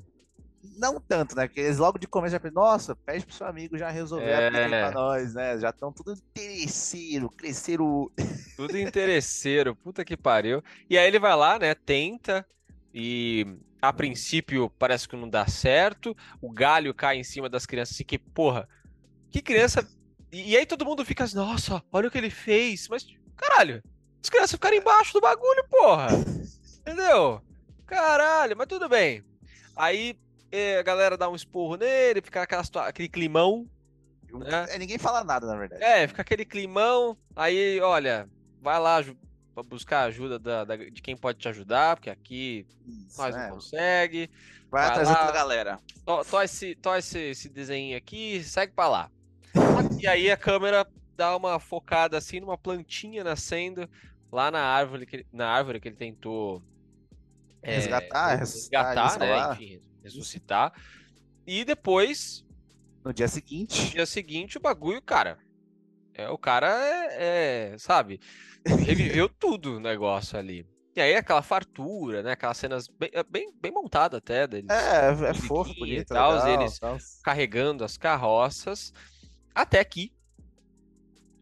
não 0.77 1.01
tanto, 1.01 1.35
né? 1.35 1.47
Porque 1.47 1.61
eles 1.61 1.79
logo 1.79 1.99
de 1.99 2.07
começo 2.07 2.33
já 2.33 2.41
pensam, 2.41 2.62
nossa, 2.62 2.95
pede 2.95 3.25
pro 3.25 3.35
seu 3.35 3.47
amigo 3.47 3.79
já 3.79 3.91
resolver 3.91 4.27
é... 4.27 4.49
a 4.49 4.69
pra 4.69 4.91
nós, 4.93 5.35
né? 5.35 5.59
Já 5.59 5.71
estão 5.71 5.93
tudo 5.93 6.12
interesseiro, 6.12 7.31
cresceram. 7.31 8.11
Tudo 8.57 8.79
interesseiro, 8.79 9.75
puta 9.75 10.05
que 10.05 10.19
pariu. 10.19 10.62
E 10.89 10.99
aí 10.99 11.07
ele 11.07 11.19
vai 11.19 11.35
lá, 11.35 11.59
né? 11.59 11.75
Tenta 11.75 12.47
e 12.93 13.47
a 13.81 13.91
princípio 13.91 14.69
parece 14.79 15.09
que 15.09 15.17
não 15.17 15.29
dá 15.29 15.47
certo. 15.47 16.15
O 16.43 16.51
galho 16.51 16.93
cai 16.93 17.17
em 17.17 17.25
cima 17.25 17.49
das 17.49 17.65
crianças, 17.65 17.95
assim 17.95 18.05
que, 18.05 18.19
porra, 18.19 18.69
que 19.31 19.41
criança. 19.41 19.89
E 20.31 20.55
aí 20.56 20.67
todo 20.67 20.85
mundo 20.85 21.05
fica 21.06 21.25
assim, 21.25 21.37
nossa, 21.37 21.83
olha 21.91 22.09
o 22.09 22.11
que 22.11 22.19
ele 22.19 22.29
fez. 22.29 22.87
Mas, 22.89 23.06
caralho, 23.35 23.83
as 24.23 24.29
crianças 24.29 24.53
ficaram 24.53 24.77
embaixo 24.77 25.15
do 25.15 25.23
bagulho, 25.23 25.65
porra. 25.71 26.09
Entendeu? 26.81 27.43
Caralho, 27.91 28.57
mas 28.57 28.69
tudo 28.69 28.89
bem. 28.89 29.25
Aí 29.75 30.17
eh, 30.53 30.79
a 30.79 30.83
galera 30.83 31.17
dá 31.17 31.29
um 31.29 31.35
esporro 31.35 31.77
nele, 31.77 32.23
fica 32.23 32.43
aquela, 32.43 32.63
aquele 32.87 33.09
climão. 33.09 33.69
Né? 34.33 34.67
É, 34.69 34.79
ninguém 34.79 34.97
fala 34.97 35.25
nada, 35.25 35.45
na 35.45 35.57
verdade. 35.57 35.83
É, 35.83 36.07
fica 36.07 36.23
aquele 36.23 36.45
climão. 36.45 37.19
Aí, 37.35 37.81
olha, 37.81 38.29
vai 38.63 38.79
lá 38.79 39.03
pra 39.53 39.65
buscar 39.65 40.05
ajuda 40.05 40.39
da, 40.39 40.65
da, 40.65 40.77
de 40.77 41.03
quem 41.03 41.17
pode 41.17 41.39
te 41.39 41.49
ajudar, 41.49 41.97
porque 41.97 42.11
aqui 42.11 42.65
Isso, 42.87 43.21
nós 43.21 43.35
é. 43.35 43.43
não 43.43 43.57
consegue. 43.57 44.31
Vai, 44.71 44.83
vai 44.83 44.91
atrás 44.91 45.09
lá, 45.09 45.27
da 45.27 45.33
galera. 45.33 45.81
To, 46.07 46.25
to, 46.25 46.43
esse, 46.43 46.77
to 46.77 46.95
esse, 46.95 47.19
esse 47.19 47.49
desenho 47.49 47.97
aqui, 47.97 48.41
segue 48.45 48.73
pra 48.73 48.89
lá. 48.89 49.11
e 50.01 50.06
aí 50.06 50.31
a 50.31 50.37
câmera 50.37 50.87
dá 51.17 51.37
uma 51.37 51.59
focada 51.59 52.17
assim 52.17 52.39
numa 52.39 52.56
plantinha 52.56 53.25
nascendo 53.25 53.91
lá 54.31 54.49
na 54.49 54.61
árvore 54.61 55.06
que, 55.06 55.27
na 55.32 55.49
árvore 55.49 55.81
que 55.81 55.89
ele 55.89 55.97
tentou 55.97 56.63
é, 57.62 57.74
resgatar, 57.74 58.34
resgatar, 58.36 59.19
né? 59.19 59.52
Enfim, 59.52 59.81
ressuscitar. 60.02 60.72
E 61.46 61.64
depois. 61.64 62.44
No 63.05 63.12
dia 63.12 63.29
seguinte. 63.29 63.86
No 63.86 63.90
dia 63.90 64.06
seguinte, 64.06 64.58
o 64.58 64.60
bagulho, 64.60 65.00
cara. 65.02 65.38
É, 66.14 66.29
o 66.29 66.36
cara 66.36 66.69
é, 66.69 67.72
é 67.72 67.79
sabe, 67.79 68.20
reviveu 68.67 69.29
tudo 69.38 69.76
o 69.76 69.81
negócio 69.81 70.38
ali. 70.38 70.67
E 70.94 71.00
aí 71.00 71.14
aquela 71.14 71.40
fartura, 71.40 72.22
né? 72.22 72.32
Aquelas 72.32 72.56
cenas 72.56 72.88
bem, 72.88 73.10
é, 73.12 73.22
bem, 73.22 73.52
bem 73.60 73.72
montadas 73.72 74.19
até 74.19 74.46
deles. 74.46 74.69
É, 74.69 75.31
é 75.31 75.34
fofo, 75.34 75.72
bonito. 75.74 76.08
Tal, 76.08 76.32
legal, 76.32 76.60
eles 76.60 76.79
tal. 76.79 76.98
carregando 77.22 77.84
as 77.84 77.96
carroças. 77.96 78.93
Até 79.55 79.82
que. 79.84 80.12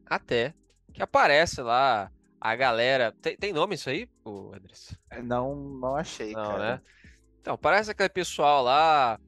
Até 0.07 0.55
que 0.99 1.03
aparece 1.03 1.63
lá 1.63 2.11
a 2.41 2.57
galera. 2.57 3.15
Tem, 3.21 3.37
tem 3.37 3.53
nome 3.53 3.75
isso 3.75 3.91
aí, 3.91 4.09
o 4.25 4.53
Andrés? 4.55 4.97
Não, 5.25 5.55
não 5.55 5.97
achei, 5.97 6.33
não, 6.33 6.45
cara. 6.45 6.59
né? 6.59 6.81
Então, 7.41 7.57
parece 7.57 7.91
aquele 7.91 8.09
pessoal 8.09 8.63
lá 8.63 9.19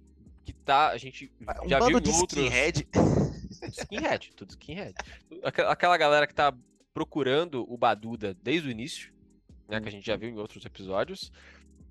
que 0.45 0.53
tá. 0.53 0.91
A 0.91 0.99
gente 0.99 1.33
um 1.65 1.69
já 1.69 1.81
viu 1.81 2.01
de 2.01 2.11
outros. 2.11 2.39
Skinhead. 2.39 2.89
Skinhead, 3.73 4.33
tudo 4.35 4.51
skinhead. 4.51 4.95
Aquela 5.69 5.97
galera 5.97 6.27
que 6.27 6.35
tá 6.35 6.55
procurando 6.95 7.65
o 7.71 7.77
Baduda 7.77 8.37
desde 8.43 8.69
o 8.69 8.71
início, 8.71 9.13
né? 9.69 9.81
Que 9.81 9.89
a 9.89 9.93
gente 9.93 10.07
já 10.07 10.17
viu 10.17 10.29
em 10.29 10.39
outros 10.39 10.65
episódios. 10.65 11.33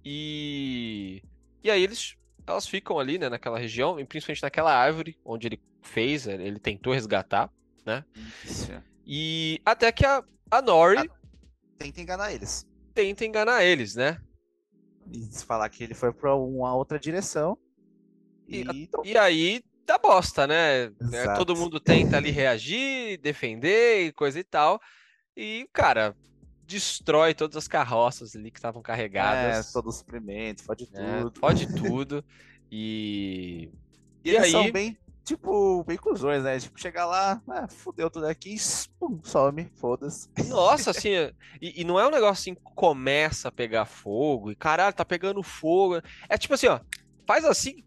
E. 0.03 1.21
E 1.63 1.69
aí 1.69 1.83
eles. 1.83 2.15
Elas 2.47 2.67
ficam 2.67 2.97
ali, 2.97 3.19
né, 3.19 3.29
naquela 3.29 3.59
região, 3.59 4.03
principalmente 4.07 4.41
naquela 4.41 4.73
árvore 4.73 5.15
onde 5.23 5.47
ele 5.47 5.61
fez, 5.83 6.25
ele 6.25 6.57
tentou 6.57 6.93
resgatar, 6.93 7.51
né? 7.85 8.03
Isso. 8.43 8.71
E 9.05 9.61
até 9.63 9.91
que 9.91 10.03
a, 10.03 10.23
a 10.51 10.61
Nori. 10.61 11.09
Tenta 11.77 12.01
enganar 12.01 12.33
eles. 12.33 12.67
Tenta 12.93 13.25
enganar 13.25 13.63
eles, 13.63 13.95
né? 13.95 14.19
E 15.11 15.27
falar 15.45 15.69
que 15.69 15.83
ele 15.83 15.93
foi 15.93 16.11
pra 16.13 16.35
uma 16.35 16.75
outra 16.75 16.99
direção. 16.99 17.57
E, 18.47 18.61
e, 18.61 18.89
e 19.05 19.17
aí 19.17 19.63
dá 19.85 19.97
bosta, 19.97 20.45
né? 20.45 20.85
É, 21.13 21.33
todo 21.37 21.55
mundo 21.55 21.79
tenta 21.79 22.17
ali 22.17 22.31
reagir, 22.31 23.17
defender 23.19 24.05
e 24.07 24.11
coisa 24.11 24.39
e 24.39 24.43
tal. 24.43 24.79
E, 25.37 25.67
cara, 25.71 26.15
destrói 26.65 27.33
todas 27.33 27.57
as 27.57 27.67
carroças 27.67 28.35
ali 28.35 28.51
que 28.51 28.59
estavam 28.59 28.81
carregadas. 28.81 29.69
É, 29.69 29.73
todo 29.73 29.87
o 29.87 29.91
suprimento, 29.91 30.63
fode 30.63 30.87
né? 30.91 31.21
tudo. 31.21 31.39
Fode 31.39 31.67
tudo. 31.75 32.25
E. 32.71 33.69
E, 34.23 34.29
E 34.29 34.35
eles 34.35 34.43
aí- 34.43 34.51
são 34.51 34.71
bem, 34.71 34.97
tipo, 35.23 35.83
bem 35.83 35.97
cuzões, 35.97 36.43
né? 36.43 36.59
Tipo, 36.59 36.79
chega 36.79 37.05
lá, 37.05 37.41
ah, 37.47 37.67
fudeu 37.67 38.09
tudo 38.09 38.27
aqui, 38.27 38.55
pum, 38.99 39.19
some, 39.23 39.69
foda-se. 39.75 40.29
Nossa, 40.47 40.91
assim, 40.91 41.09
e, 41.61 41.81
e 41.81 41.83
não 41.83 41.99
é 41.99 42.07
um 42.07 42.11
negócio 42.11 42.41
assim 42.41 42.55
que 42.55 42.61
começa 42.75 43.47
a 43.49 43.51
pegar 43.51 43.85
fogo 43.85 44.51
e 44.51 44.55
caralho, 44.55 44.93
tá 44.95 45.05
pegando 45.05 45.41
fogo. 45.43 46.01
É 46.27 46.37
tipo 46.37 46.53
assim, 46.53 46.67
ó, 46.67 46.79
faz 47.27 47.45
assim, 47.45 47.83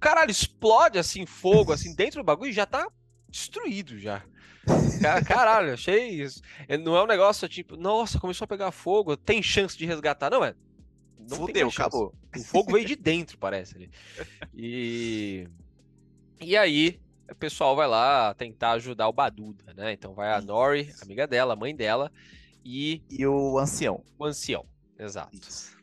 caralho, 0.00 0.30
explode 0.30 0.98
assim 0.98 1.26
fogo 1.26 1.72
assim 1.72 1.94
dentro 1.96 2.20
do 2.22 2.24
bagulho 2.24 2.50
e 2.50 2.54
já 2.54 2.66
tá 2.66 2.88
destruído 3.28 3.98
já. 3.98 4.22
Ca- 5.00 5.22
Caralho, 5.22 5.74
achei 5.74 6.08
isso. 6.08 6.42
É, 6.66 6.76
Não 6.76 6.96
é 6.96 7.02
um 7.02 7.06
negócio 7.06 7.48
tipo, 7.48 7.76
nossa, 7.76 8.18
começou 8.18 8.46
a 8.46 8.48
pegar 8.48 8.72
fogo, 8.72 9.16
tem 9.16 9.42
chance 9.42 9.76
de 9.78 9.86
resgatar. 9.86 10.30
Não, 10.30 10.44
é. 10.44 10.54
Não 11.28 11.36
Fudeu, 11.38 11.68
acabou. 11.68 12.12
O 12.36 12.40
fogo 12.40 12.72
veio 12.72 12.84
de 12.84 12.96
dentro, 12.96 13.38
parece 13.38 13.76
ali. 13.76 13.90
E. 14.54 15.48
E 16.40 16.56
aí, 16.56 17.00
o 17.30 17.34
pessoal 17.34 17.74
vai 17.74 17.86
lá 17.88 18.34
tentar 18.34 18.72
ajudar 18.72 19.08
o 19.08 19.12
Baduda, 19.12 19.72
né? 19.74 19.92
Então 19.92 20.14
vai 20.14 20.32
a. 20.32 20.40
Nori, 20.40 20.92
amiga 21.02 21.26
dela, 21.26 21.54
a 21.54 21.56
mãe 21.56 21.74
dela, 21.74 22.10
e 22.64 23.02
E 23.10 23.26
o 23.26 23.58
ancião. 23.58 24.02
o 24.18 24.24
ancião. 24.24 24.66
Exato. 24.98 25.36
Isso. 25.36 25.76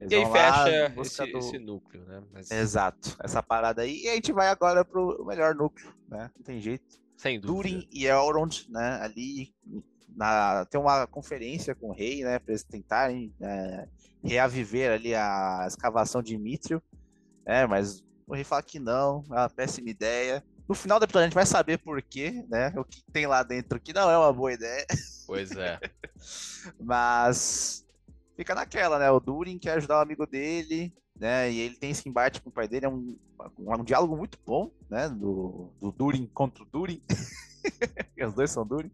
Eles 0.00 0.12
E 0.12 0.16
aí 0.16 0.26
fecha 0.26 0.94
esse, 1.00 1.32
do- 1.32 1.38
esse 1.38 1.58
núcleo, 1.58 2.04
né? 2.06 2.22
Mas, 2.32 2.50
Exato, 2.50 3.16
essa 3.22 3.42
parada 3.42 3.82
aí. 3.82 4.02
E 4.04 4.08
a 4.08 4.14
gente 4.14 4.32
vai 4.32 4.48
agora 4.48 4.84
pro 4.84 5.24
melhor 5.26 5.54
núcleo, 5.54 5.92
né? 6.08 6.30
Não 6.36 6.42
tem 6.42 6.58
jeito. 6.60 6.98
sem 7.16 7.38
dúvida. 7.38 7.54
Durin 7.68 7.88
e 7.92 8.06
Elrond, 8.06 8.66
né? 8.70 8.98
Ali 9.02 9.54
na, 10.16 10.64
tem 10.66 10.80
uma 10.80 11.06
conferência 11.06 11.74
com 11.74 11.90
o 11.90 11.92
rei, 11.92 12.24
né? 12.24 12.38
Para 12.38 12.52
eles 12.52 12.64
tentarem 12.64 13.34
é, 13.40 13.86
reaviver 14.24 14.90
ali 14.92 15.14
a 15.14 15.64
escavação 15.66 16.22
de 16.22 16.38
Mithril, 16.38 16.82
né? 17.46 17.66
Mas 17.66 18.02
o 18.30 18.34
rei 18.34 18.44
fala 18.44 18.62
que 18.62 18.78
não, 18.78 19.24
é 19.28 19.34
uma 19.34 19.50
péssima 19.50 19.90
ideia. 19.90 20.44
No 20.68 20.74
final 20.74 21.00
do 21.00 21.04
episódio 21.04 21.24
a 21.24 21.26
gente 21.26 21.34
vai 21.34 21.44
saber 21.44 21.78
por 21.78 22.00
quê, 22.00 22.44
né? 22.48 22.72
O 22.76 22.84
que 22.84 23.02
tem 23.12 23.26
lá 23.26 23.42
dentro 23.42 23.80
que 23.80 23.92
não 23.92 24.08
é 24.08 24.16
uma 24.16 24.32
boa 24.32 24.52
ideia, 24.52 24.86
Pois 25.26 25.50
é. 25.50 25.80
mas 26.78 27.84
fica 28.36 28.54
naquela, 28.54 29.00
né? 29.00 29.10
O 29.10 29.18
Durin 29.18 29.58
quer 29.58 29.72
ajudar 29.72 29.98
o 29.98 30.02
amigo 30.02 30.26
dele, 30.28 30.94
né? 31.18 31.50
E 31.50 31.58
ele 31.58 31.74
tem 31.74 31.90
esse 31.90 32.08
embate 32.08 32.40
com 32.40 32.50
o 32.50 32.52
pai 32.52 32.68
dele, 32.68 32.86
é 32.86 32.88
um, 32.88 33.18
um, 33.58 33.74
um 33.74 33.84
diálogo 33.84 34.16
muito 34.16 34.38
bom, 34.46 34.70
né? 34.88 35.08
Do, 35.08 35.72
do 35.80 35.90
Durin 35.90 36.26
contra 36.32 36.62
o 36.62 36.66
Durin. 36.66 37.02
Os 38.24 38.32
dois 38.32 38.50
são 38.52 38.64
Durin. 38.64 38.92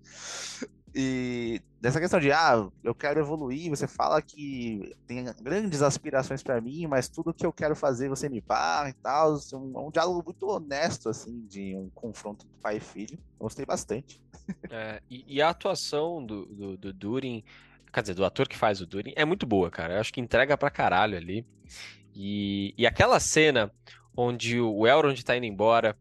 E 0.98 1.60
dessa 1.78 2.00
questão 2.00 2.18
de, 2.18 2.32
ah, 2.32 2.66
eu 2.82 2.94
quero 2.94 3.20
evoluir, 3.20 3.68
você 3.68 3.86
fala 3.86 4.22
que 4.22 4.96
tem 5.06 5.26
grandes 5.42 5.82
aspirações 5.82 6.42
para 6.42 6.58
mim, 6.58 6.86
mas 6.86 7.06
tudo 7.06 7.34
que 7.34 7.44
eu 7.44 7.52
quero 7.52 7.76
fazer 7.76 8.08
você 8.08 8.30
me 8.30 8.40
barra 8.40 8.88
e 8.88 8.94
tal. 8.94 9.34
É 9.34 9.56
um, 9.56 9.88
um 9.88 9.90
diálogo 9.90 10.22
muito 10.24 10.48
honesto, 10.48 11.10
assim, 11.10 11.46
de 11.46 11.76
um 11.76 11.90
confronto 11.90 12.46
do 12.46 12.52
pai 12.62 12.78
e 12.78 12.80
filho. 12.80 13.18
Gostei 13.38 13.66
bastante. 13.66 14.18
É, 14.70 15.02
e, 15.10 15.36
e 15.36 15.42
a 15.42 15.50
atuação 15.50 16.24
do, 16.24 16.46
do, 16.46 16.76
do 16.78 16.92
Durin, 16.94 17.44
quer 17.92 18.00
dizer, 18.00 18.14
do 18.14 18.24
ator 18.24 18.48
que 18.48 18.56
faz 18.56 18.80
o 18.80 18.86
Durin, 18.86 19.12
é 19.16 19.24
muito 19.26 19.44
boa, 19.44 19.70
cara. 19.70 19.96
Eu 19.96 20.00
acho 20.00 20.14
que 20.14 20.20
entrega 20.20 20.56
pra 20.56 20.70
caralho 20.70 21.14
ali. 21.14 21.44
E, 22.14 22.72
e 22.78 22.86
aquela 22.86 23.20
cena 23.20 23.70
onde 24.16 24.58
o 24.58 24.86
Elrond 24.86 25.22
tá 25.22 25.36
indo 25.36 25.44
embora 25.44 25.94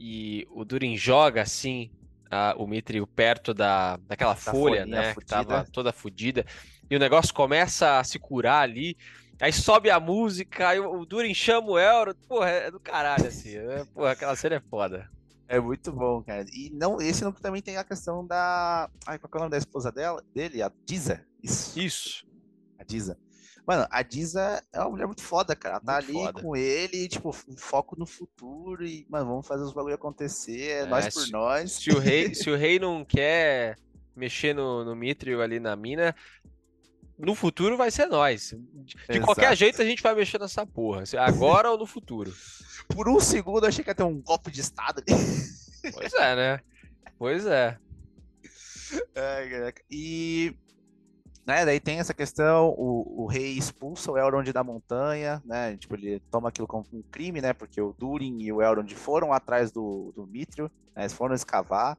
e 0.00 0.48
o 0.50 0.64
Durin 0.64 0.96
joga 0.96 1.42
assim 1.42 1.92
a- 2.34 2.54
o 2.56 2.66
Mithril 2.66 3.06
perto 3.06 3.52
da, 3.54 3.96
daquela 3.98 4.34
folha, 4.34 4.80
folhinha 4.82 4.86
né? 4.86 5.14
Que 5.14 5.24
tava 5.24 5.58
fudida. 5.58 5.70
toda 5.72 5.92
fodida. 5.92 6.46
E 6.90 6.96
o 6.96 6.98
negócio 6.98 7.32
começa 7.32 7.98
a 7.98 8.04
se 8.04 8.18
curar 8.18 8.62
ali. 8.62 8.96
Aí 9.40 9.52
sobe 9.52 9.90
a 9.90 9.98
música, 9.98 10.68
aí 10.68 10.78
o 10.78 11.04
Durin 11.04 11.34
chama 11.34 11.68
o 11.70 11.78
Elrond. 11.78 12.16
Porra, 12.28 12.48
é 12.50 12.70
do 12.70 12.78
caralho, 12.80 13.26
assim. 13.26 13.56
É, 13.56 13.84
porra, 13.86 14.12
aquela 14.12 14.36
cena 14.36 14.56
é 14.56 14.60
foda. 14.60 15.10
É 15.48 15.60
muito 15.60 15.92
bom, 15.92 16.22
cara. 16.22 16.46
E 16.52 16.70
não, 16.72 17.00
esse 17.00 17.22
núcleo 17.24 17.42
também 17.42 17.60
tem 17.60 17.76
a 17.76 17.84
questão 17.84 18.26
da. 18.26 18.88
Ai, 19.06 19.18
qual 19.18 19.30
é 19.34 19.36
o 19.36 19.40
nome 19.40 19.50
da 19.50 19.58
esposa 19.58 19.90
dela? 19.92 20.22
Dele? 20.34 20.62
A 20.62 20.70
Diza. 20.86 21.24
Isso. 21.42 21.78
Isso. 21.78 22.26
A 22.78 22.84
Diza. 22.84 23.18
Mano, 23.66 23.86
a 23.90 24.02
Diza 24.02 24.62
é 24.72 24.80
uma 24.80 24.90
mulher 24.90 25.06
muito 25.06 25.22
foda, 25.22 25.54
cara. 25.54 25.76
Ela 25.76 25.80
tá 25.84 25.92
Muito 26.02 26.04
ali 26.18 26.26
foda. 26.26 26.42
com 26.42 26.56
ele, 26.56 27.08
tipo, 27.08 27.32
foco 27.56 27.96
no 27.96 28.04
futuro 28.06 28.84
e, 28.84 29.06
mano, 29.08 29.26
vamos 29.26 29.46
fazer 29.46 29.62
os 29.62 29.72
bagulho 29.72 29.94
acontecer, 29.94 30.62
é, 30.62 30.78
É, 30.80 30.86
nós 30.86 31.14
por 31.14 31.22
se- 31.24 31.30
nós. 31.32 31.72
Se 31.72 31.90
o 31.90 31.98
rei, 32.00 32.34
se 32.34 32.50
o 32.50 32.56
rei 32.56 32.78
não 32.80 33.04
quer 33.04 33.76
mexer 34.16 34.52
no, 34.54 34.84
no 34.84 34.96
Mithril 34.96 35.40
ali 35.40 35.60
na 35.60 35.76
mina, 35.76 36.14
no 37.16 37.36
futuro 37.36 37.76
vai 37.76 37.90
ser 37.92 38.06
nós. 38.06 38.52
De 38.84 38.96
de 39.08 39.20
qualquer 39.20 39.42
Exato. 39.44 39.56
jeito 39.56 39.80
a 39.80 39.84
gente 39.84 40.02
vai 40.02 40.14
mexer 40.14 40.40
nessa 40.40 40.66
porra. 40.66 41.04
Agora 41.20 41.70
ou 41.70 41.78
no 41.78 41.86
futuro. 41.86 42.34
Por 42.92 43.08
um 43.08 43.20
segundo 43.20 43.62
eu 43.64 43.68
achei 43.68 43.84
que 43.84 43.90
ia 43.90 43.94
ter 43.94 44.02
um 44.02 44.20
golpe 44.20 44.50
de 44.50 44.60
estado 44.60 45.00
ali. 45.06 45.92
Pois 45.92 46.12
é, 46.14 46.34
né? 46.36 46.60
Pois 47.16 47.46
é. 47.46 47.78
Caraca. 49.14 49.82
E 49.90 50.54
né, 51.44 51.64
daí 51.64 51.80
tem 51.80 51.98
essa 51.98 52.14
questão, 52.14 52.68
o, 52.78 53.24
o 53.24 53.26
rei 53.26 53.58
expulsa 53.58 54.12
o 54.12 54.18
Elrond 54.18 54.52
da 54.52 54.62
montanha, 54.62 55.42
né? 55.44 55.76
Tipo, 55.76 55.96
ele 55.96 56.20
toma 56.30 56.48
aquilo 56.48 56.68
como 56.68 56.86
um 56.92 57.02
crime, 57.02 57.40
né? 57.40 57.52
Porque 57.52 57.80
o 57.80 57.92
Durin 57.92 58.40
e 58.40 58.52
o 58.52 58.62
Elrond 58.62 58.94
foram 58.94 59.32
atrás 59.32 59.72
do, 59.72 60.12
do 60.14 60.24
Mithril, 60.24 60.70
né? 60.94 61.02
Eles 61.02 61.12
foram 61.12 61.34
escavar. 61.34 61.98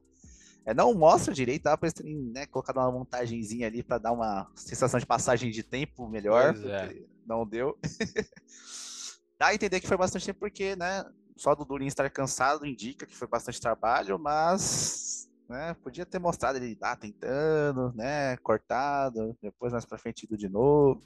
É, 0.64 0.72
não 0.72 0.94
mostra 0.94 1.34
direito, 1.34 1.64
dá 1.64 1.76
pra 1.76 1.86
eles 1.86 1.92
terem 1.92 2.16
né, 2.32 2.46
colocado 2.46 2.78
uma 2.78 2.90
montagenzinha 2.90 3.66
ali 3.66 3.82
pra 3.82 3.98
dar 3.98 4.12
uma 4.12 4.50
sensação 4.54 4.98
de 4.98 5.04
passagem 5.04 5.50
de 5.50 5.62
tempo 5.62 6.08
melhor, 6.08 6.54
é. 6.56 7.02
não 7.26 7.46
deu. 7.46 7.78
dá 9.38 9.48
a 9.48 9.54
entender 9.54 9.78
que 9.78 9.86
foi 9.86 9.98
bastante 9.98 10.24
tempo, 10.24 10.40
porque, 10.40 10.74
né? 10.74 11.04
Só 11.36 11.54
do 11.54 11.66
Durin 11.66 11.86
estar 11.86 12.08
cansado 12.08 12.64
indica 12.64 13.04
que 13.04 13.14
foi 13.14 13.28
bastante 13.28 13.60
trabalho, 13.60 14.18
mas 14.18 15.28
né, 15.48 15.74
podia 15.82 16.06
ter 16.06 16.18
mostrado 16.18 16.58
ele 16.58 16.76
lá 16.80 16.96
tentando, 16.96 17.92
né? 17.94 18.36
Cortado, 18.38 19.36
depois 19.42 19.72
mais 19.72 19.84
pra 19.84 19.98
frente 19.98 20.24
ido 20.24 20.36
de 20.36 20.48
novo. 20.48 21.02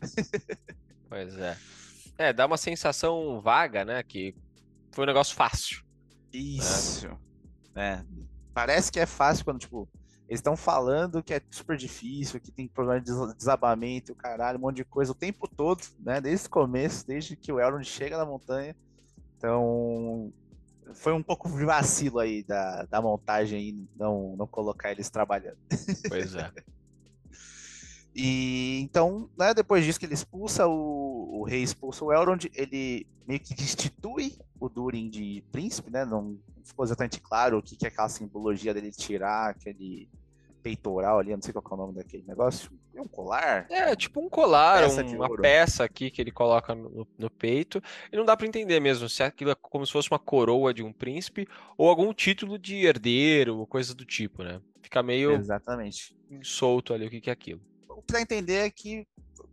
Pois 1.08 1.36
é. 1.38 1.56
É, 2.18 2.32
dá 2.32 2.46
uma 2.46 2.56
sensação 2.56 3.40
vaga, 3.40 3.84
né? 3.84 4.02
Que 4.02 4.34
foi 4.92 5.04
um 5.04 5.06
negócio 5.06 5.34
fácil. 5.34 5.84
Isso. 6.32 7.08
É. 7.74 8.02
Parece 8.52 8.90
que 8.90 8.98
é 9.00 9.06
fácil 9.06 9.44
quando, 9.44 9.60
tipo, 9.60 9.88
eles 10.28 10.40
estão 10.40 10.56
falando 10.56 11.22
que 11.22 11.32
é 11.32 11.40
super 11.50 11.76
difícil, 11.76 12.40
que 12.40 12.50
tem 12.52 12.68
problema 12.68 13.00
de 13.00 13.10
des- 13.10 13.34
desabamento, 13.36 14.14
caralho, 14.14 14.58
um 14.58 14.62
monte 14.62 14.76
de 14.76 14.84
coisa 14.84 15.12
o 15.12 15.14
tempo 15.14 15.48
todo, 15.48 15.82
né? 16.00 16.20
Desde 16.20 16.46
o 16.46 16.50
começo, 16.50 17.06
desde 17.06 17.36
que 17.36 17.52
o 17.52 17.60
Elrond 17.60 17.84
chega 17.84 18.18
na 18.18 18.26
montanha. 18.26 18.76
Então, 19.36 20.32
foi 20.94 21.12
um 21.12 21.22
pouco 21.22 21.48
vacilo 21.48 22.18
aí 22.18 22.42
da, 22.42 22.84
da 22.84 23.00
montagem 23.02 23.88
não, 23.96 24.36
não 24.36 24.46
colocar 24.46 24.90
eles 24.90 25.10
trabalhando. 25.10 25.58
Pois 26.08 26.34
é. 26.34 26.50
E 28.20 28.80
então, 28.80 29.30
né, 29.38 29.54
depois 29.54 29.84
disso 29.84 30.00
que 30.00 30.04
ele 30.04 30.14
expulsa 30.14 30.66
o, 30.66 31.40
o 31.40 31.44
rei 31.44 31.62
expulsa 31.62 32.04
o 32.04 32.12
Elrond, 32.12 32.50
ele 32.52 33.06
meio 33.28 33.38
que 33.38 33.54
destitui 33.54 34.36
o 34.58 34.68
Durin 34.68 35.08
de 35.08 35.44
príncipe, 35.52 35.88
né? 35.88 36.04
Não 36.04 36.36
ficou 36.64 36.84
exatamente 36.84 37.20
claro 37.20 37.58
o 37.58 37.62
que, 37.62 37.76
que 37.76 37.86
é 37.86 37.88
aquela 37.88 38.08
simbologia 38.08 38.74
dele 38.74 38.90
tirar 38.90 39.50
aquele 39.50 40.08
peitoral 40.68 41.18
ali, 41.18 41.30
eu 41.30 41.36
não 41.36 41.42
sei 41.42 41.52
qual 41.52 41.64
é 41.70 41.74
o 41.74 41.76
nome 41.76 41.94
daquele 41.94 42.24
negócio. 42.26 42.70
É 42.94 43.00
um 43.00 43.06
colar? 43.08 43.66
É, 43.70 43.94
tipo 43.96 44.20
um 44.20 44.28
colar, 44.28 44.82
Peça 44.82 45.04
um- 45.04 45.14
uma 45.16 45.36
peça 45.36 45.84
aqui 45.84 46.10
que 46.10 46.20
ele 46.20 46.30
coloca 46.30 46.74
no, 46.74 47.06
no 47.16 47.30
peito. 47.30 47.82
E 48.12 48.16
não 48.16 48.24
dá 48.24 48.36
pra 48.36 48.46
entender 48.46 48.80
mesmo 48.80 49.08
se 49.08 49.22
aquilo 49.22 49.50
é 49.50 49.54
como 49.54 49.86
se 49.86 49.92
fosse 49.92 50.10
uma 50.10 50.18
coroa 50.18 50.74
de 50.74 50.82
um 50.82 50.92
príncipe 50.92 51.46
ou 51.76 51.88
algum 51.88 52.12
título 52.12 52.58
de 52.58 52.84
herdeiro, 52.86 53.58
ou 53.58 53.66
coisa 53.66 53.94
do 53.94 54.04
tipo, 54.04 54.42
né? 54.42 54.60
Fica 54.82 55.02
meio 55.02 55.32
Exatamente. 55.32 56.14
solto 56.42 56.92
ali 56.92 57.06
o 57.06 57.10
que 57.10 57.20
que 57.20 57.30
é 57.30 57.32
aquilo. 57.32 57.60
O 57.88 58.02
que 58.02 58.12
dá 58.12 58.18
a 58.18 58.22
entender 58.22 58.66
é 58.66 58.70
que 58.70 59.06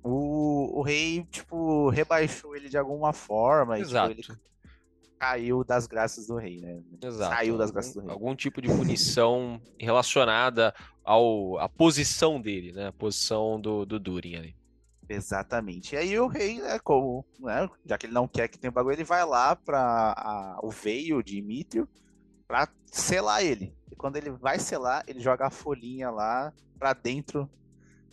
o, 0.03 0.79
o 0.79 0.81
rei, 0.81 1.23
tipo, 1.31 1.89
rebaixou 1.89 2.55
ele 2.55 2.69
de 2.69 2.77
alguma 2.77 3.11
forma 3.13 3.75
e 3.77 3.81
tipo, 3.81 3.91
Exato. 3.91 4.11
ele 4.11 4.23
caiu 5.19 5.63
das 5.63 5.87
graças 5.87 6.27
do 6.27 6.35
rei, 6.35 6.59
né? 6.61 6.81
Exato. 7.01 7.35
Saiu 7.35 7.57
das 7.57 7.71
graças 7.71 7.93
do 7.93 8.01
rei. 8.01 8.09
algum 8.09 8.35
tipo 8.35 8.61
de 8.61 8.67
punição 8.67 9.61
relacionada 9.79 10.73
ao 11.03 11.57
à 11.59 11.69
posição 11.69 12.41
dele, 12.41 12.71
né? 12.71 12.87
A 12.87 12.93
posição 12.93 13.59
do, 13.59 13.85
do 13.85 13.99
Durin 13.99 14.35
ali. 14.35 14.55
Exatamente. 15.07 15.93
E 15.93 15.97
aí 15.97 16.19
o 16.19 16.27
rei, 16.27 16.59
né, 16.59 16.79
como, 16.79 17.25
né, 17.39 17.69
já 17.85 17.97
que 17.97 18.07
ele 18.07 18.13
não 18.13 18.27
quer 18.27 18.47
que 18.47 18.57
tenha 18.57 18.71
o 18.71 18.73
bagulho, 18.73 18.95
ele 18.95 19.03
vai 19.03 19.23
lá 19.23 19.55
para 19.55 20.57
o 20.63 20.71
veio 20.71 21.21
de 21.21 21.41
Mithril 21.41 21.87
pra 22.47 22.67
selar 22.87 23.43
ele. 23.43 23.75
E 23.91 23.95
quando 23.95 24.17
ele 24.17 24.31
vai 24.31 24.57
selar, 24.59 25.03
ele 25.07 25.19
joga 25.19 25.47
a 25.47 25.51
folhinha 25.51 26.09
lá 26.09 26.51
pra 26.79 26.93
dentro 26.93 27.49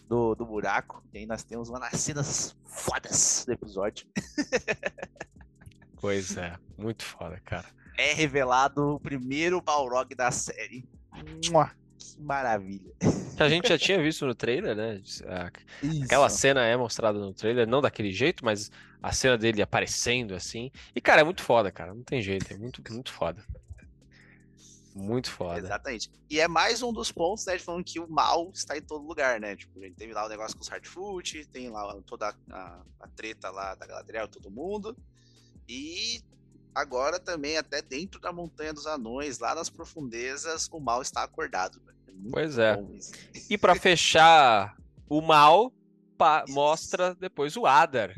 do, 0.06 0.34
do 0.34 0.44
buraco. 0.44 1.02
E 1.12 1.18
aí 1.18 1.26
nós 1.26 1.42
temos 1.42 1.70
uma 1.70 1.80
das 1.80 1.98
cenas 2.00 2.56
fodas 2.66 3.44
do 3.46 3.52
episódio. 3.52 4.06
Pois 6.02 6.36
é, 6.36 6.58
muito 6.76 7.04
foda, 7.04 7.40
cara. 7.44 7.64
É 7.96 8.12
revelado 8.12 8.96
o 8.96 9.00
primeiro 9.00 9.62
Balrog 9.62 10.12
da 10.16 10.32
série. 10.32 10.84
Mua! 11.48 11.70
Que 11.96 12.20
maravilha. 12.20 12.92
Que 13.36 13.42
a 13.42 13.48
gente 13.48 13.68
já 13.68 13.78
tinha 13.78 14.02
visto 14.02 14.26
no 14.26 14.34
trailer, 14.34 14.74
né? 14.74 15.00
Aquela 16.04 16.26
Isso. 16.26 16.38
cena 16.38 16.64
é 16.64 16.76
mostrada 16.76 17.20
no 17.20 17.32
trailer, 17.32 17.68
não 17.68 17.80
daquele 17.80 18.10
jeito, 18.10 18.44
mas 18.44 18.68
a 19.00 19.12
cena 19.12 19.38
dele 19.38 19.62
aparecendo 19.62 20.34
assim. 20.34 20.72
E, 20.92 21.00
cara, 21.00 21.20
é 21.20 21.24
muito 21.24 21.44
foda, 21.44 21.70
cara. 21.70 21.94
Não 21.94 22.02
tem 22.02 22.20
jeito, 22.20 22.52
é 22.52 22.56
muito, 22.56 22.82
muito 22.92 23.12
foda. 23.12 23.44
Muito 24.96 25.30
foda. 25.30 25.60
Exatamente. 25.60 26.10
E 26.28 26.40
é 26.40 26.48
mais 26.48 26.82
um 26.82 26.92
dos 26.92 27.12
pontos, 27.12 27.46
né, 27.46 27.56
de 27.56 27.62
falando 27.62 27.84
que 27.84 28.00
o 28.00 28.10
mal 28.10 28.50
está 28.52 28.76
em 28.76 28.82
todo 28.82 29.06
lugar, 29.06 29.38
né? 29.38 29.54
Tipo, 29.54 29.78
a 29.78 29.84
gente 29.84 29.94
teve 29.94 30.12
lá 30.12 30.26
o 30.26 30.28
negócio 30.28 30.56
com 30.56 30.62
os 30.64 30.68
Hardfoot, 30.68 31.46
tem 31.46 31.70
lá 31.70 31.96
toda 32.04 32.28
a, 32.28 32.34
a, 32.50 32.82
a 32.98 33.08
treta 33.08 33.50
lá 33.50 33.76
da 33.76 33.86
Galadriel, 33.86 34.26
todo 34.26 34.50
mundo. 34.50 34.96
E 35.68 36.20
agora 36.74 37.18
também, 37.18 37.56
até 37.56 37.82
dentro 37.82 38.20
da 38.20 38.32
Montanha 38.32 38.72
dos 38.72 38.86
Anões, 38.86 39.38
lá 39.38 39.54
nas 39.54 39.70
profundezas, 39.70 40.68
o 40.70 40.80
mal 40.80 41.02
está 41.02 41.22
acordado. 41.22 41.80
É 41.88 42.12
pois 42.30 42.58
é. 42.58 42.78
E 43.48 43.56
para 43.56 43.74
fechar 43.74 44.76
o 45.08 45.20
mal, 45.20 45.72
mostra 46.48 47.14
depois 47.14 47.56
o 47.56 47.66
Adar, 47.66 48.14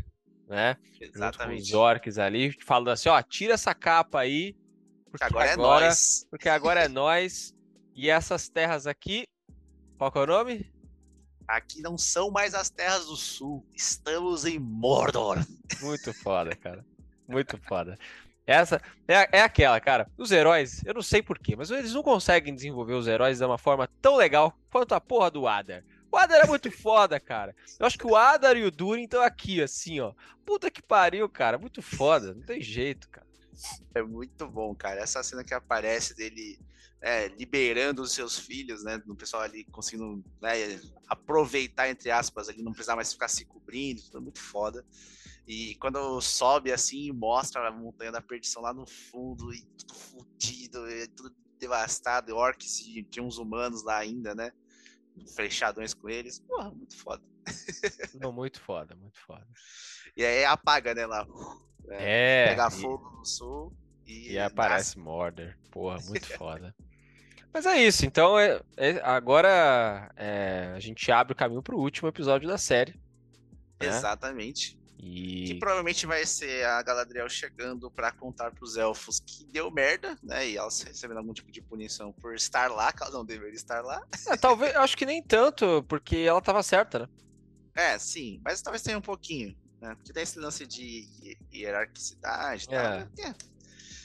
né? 0.49 0.77
Exatamente. 1.01 1.63
Os 1.63 1.73
orcs 1.73 2.19
ali, 2.19 2.57
falando 2.65 2.91
assim, 2.91 3.09
ó, 3.09 3.21
tira 3.23 3.55
essa 3.55 3.75
capa 3.75 4.21
aí, 4.21 4.57
porque 5.11 5.25
agora, 5.25 5.53
agora 5.53 5.85
é 5.85 5.87
nós. 5.87 6.27
Porque 6.29 6.49
agora 6.49 6.85
é 6.85 6.89
nós. 6.89 7.55
E 7.95 8.11
essas 8.11 8.49
terras 8.49 8.85
aqui, 8.85 9.29
qual 9.97 10.11
que 10.11 10.19
é 10.19 10.23
o 10.23 10.27
nome? 10.27 10.75
Aqui 11.47 11.81
não 11.81 11.97
são 11.97 12.31
mais 12.31 12.55
as 12.55 12.69
terras 12.69 13.07
do 13.07 13.15
sul, 13.15 13.65
estamos 13.77 14.45
em 14.45 14.59
Mordor. 14.59 15.39
Muito 15.81 16.13
foda, 16.13 16.57
cara. 16.57 16.85
Muito 17.27 17.59
foda. 17.59 17.99
Essa 18.47 18.81
é, 19.09 19.39
é 19.39 19.41
aquela, 19.41 19.81
cara. 19.81 20.07
Os 20.19 20.31
heróis, 20.31 20.83
eu 20.85 20.95
não 20.95 21.03
sei 21.03 21.23
porquê, 21.23 21.57
mas 21.57 21.71
eles 21.71 21.95
não 21.95 22.03
conseguem 22.03 22.55
desenvolver 22.55 22.93
os 22.93 23.07
heróis 23.07 23.39
de 23.39 23.45
uma 23.45 23.57
forma 23.57 23.89
tão 24.03 24.17
legal 24.17 24.57
quanto 24.71 24.95
a 24.95 25.01
porra 25.01 25.31
do 25.31 25.47
Adar. 25.47 25.83
O 26.13 26.17
Adar 26.17 26.45
é 26.45 26.47
muito 26.47 26.71
foda, 26.71 27.19
cara. 27.19 27.57
Eu 27.79 27.87
acho 27.87 27.99
que 27.99 28.07
o 28.07 28.15
Adar 28.15 28.57
e 28.57 28.65
o 28.65 28.71
Durin 28.71 29.05
estão 29.05 29.23
aqui, 29.23 29.63
assim, 29.63 29.99
ó. 29.99 30.13
Puta 30.45 30.71
que 30.71 30.83
pariu, 30.83 31.29
cara. 31.29 31.59
Muito 31.59 31.83
foda. 31.83 32.35
Não 32.35 32.43
tem 32.43 32.61
jeito, 32.61 33.09
cara. 33.09 33.27
É 33.95 34.03
muito 34.03 34.47
bom, 34.47 34.75
cara. 34.75 35.01
Essa 35.01 35.23
cena 35.23 35.43
que 35.43 35.55
aparece 35.55 36.15
dele 36.15 36.59
é, 37.01 37.29
liberando 37.29 38.03
os 38.03 38.13
seus 38.13 38.39
filhos, 38.39 38.85
né? 38.85 39.03
O 39.07 39.15
pessoal 39.15 39.43
ali 39.43 39.65
conseguindo 39.65 40.25
né, 40.41 40.81
aproveitar, 41.09 41.89
entre 41.89 42.11
aspas, 42.11 42.49
ali, 42.49 42.63
não 42.63 42.73
precisar 42.73 42.97
mais 42.97 43.13
ficar 43.13 43.29
se 43.29 43.45
cobrindo, 43.45 44.03
tudo 44.03 44.23
muito 44.23 44.41
foda. 44.41 44.85
E 45.47 45.75
quando 45.77 46.21
sobe 46.21 46.73
assim, 46.73 47.13
mostra 47.13 47.69
a 47.69 47.73
montanha 47.73 48.11
da 48.11 48.23
perdição 48.23 48.63
lá 48.63 48.73
no 48.73 48.87
fundo, 48.87 49.53
e 49.53 49.63
tudo 49.79 49.95
fudido, 49.95 50.81
tudo 51.15 51.35
devastado, 51.59 52.31
e 52.31 52.33
orcs 52.33 52.81
e 52.81 53.03
tinha 53.03 53.23
uns 53.23 53.39
humanos 53.39 53.83
lá 53.85 53.99
ainda, 53.99 54.35
né? 54.35 54.51
Fechadões 55.37 55.93
com 55.95 56.09
eles. 56.09 56.41
Porra, 56.41 56.71
muito 56.71 56.97
foda. 56.97 57.23
Não, 58.21 58.33
muito 58.33 58.61
foda, 58.61 58.97
muito 58.97 59.19
foda. 59.21 59.47
E 60.17 60.25
aí 60.25 60.45
apaga, 60.45 60.95
né, 60.95 61.07
lá. 61.07 61.27
É. 61.91 62.45
é 62.45 62.49
pega 62.49 62.71
fogo 62.71 63.11
no 63.11 63.25
sul 63.25 63.77
e. 64.07 64.33
E 64.33 64.39
aparece 64.39 64.99
Mordor. 64.99 65.55
Porra, 65.71 65.99
muito 66.09 66.27
foda. 66.37 66.75
Mas 67.53 67.67
é 67.67 67.81
isso, 67.81 68.05
então 68.05 68.37
é, 68.37 68.61
é 68.77 69.01
agora 69.05 70.11
é, 70.17 70.73
a 70.75 70.81
gente 70.81 71.13
abre 71.13 71.33
o 71.33 71.37
caminho 71.37 71.63
para 71.63 71.77
o 71.77 71.81
último 71.81 72.09
episódio 72.09 72.49
da 72.49 72.59
série. 72.59 72.93
Né? 73.81 73.87
Exatamente. 73.87 74.77
E... 75.05 75.45
Que 75.49 75.55
provavelmente 75.57 76.07
vai 76.07 76.25
ser 76.25 76.65
a 76.65 76.83
Galadriel 76.83 77.29
chegando 77.29 77.91
para 77.91 78.11
contar 78.11 78.51
para 78.53 78.65
os 78.65 78.77
elfos 78.77 79.21
que 79.21 79.45
deu 79.47 79.71
merda, 79.71 80.17
né? 80.23 80.49
E 80.49 80.57
elas 80.57 80.81
recebendo 80.83 81.19
algum 81.19 81.35
tipo 81.35 81.53
de 81.53 81.61
punição 81.61 82.13
por 82.13 82.35
estar 82.35 82.71
lá, 82.71 82.93
que 82.93 83.03
ela 83.03 83.13
não 83.13 83.25
deveria 83.25 83.55
estar 83.55 83.83
lá. 83.83 84.03
É, 84.29 84.37
talvez, 84.37 84.75
acho 84.77 84.97
que 84.97 85.05
nem 85.05 85.23
tanto, 85.23 85.85
porque 85.89 86.17
ela 86.17 86.39
estava 86.39 86.63
certa, 86.63 87.01
né? 87.01 87.09
É, 87.77 87.99
sim, 87.99 88.41
mas 88.45 88.63
talvez 88.63 88.83
tenha 88.83 88.97
um 88.97 89.03
pouquinho 89.03 89.55
né? 89.85 89.95
Porque 89.95 90.13
tem 90.13 90.23
esse 90.23 90.39
lance 90.39 90.67
de 90.67 91.37
hierarquicidade 91.53 92.67
e 92.71 92.75
é. 92.75 93.05
Né? 93.05 93.35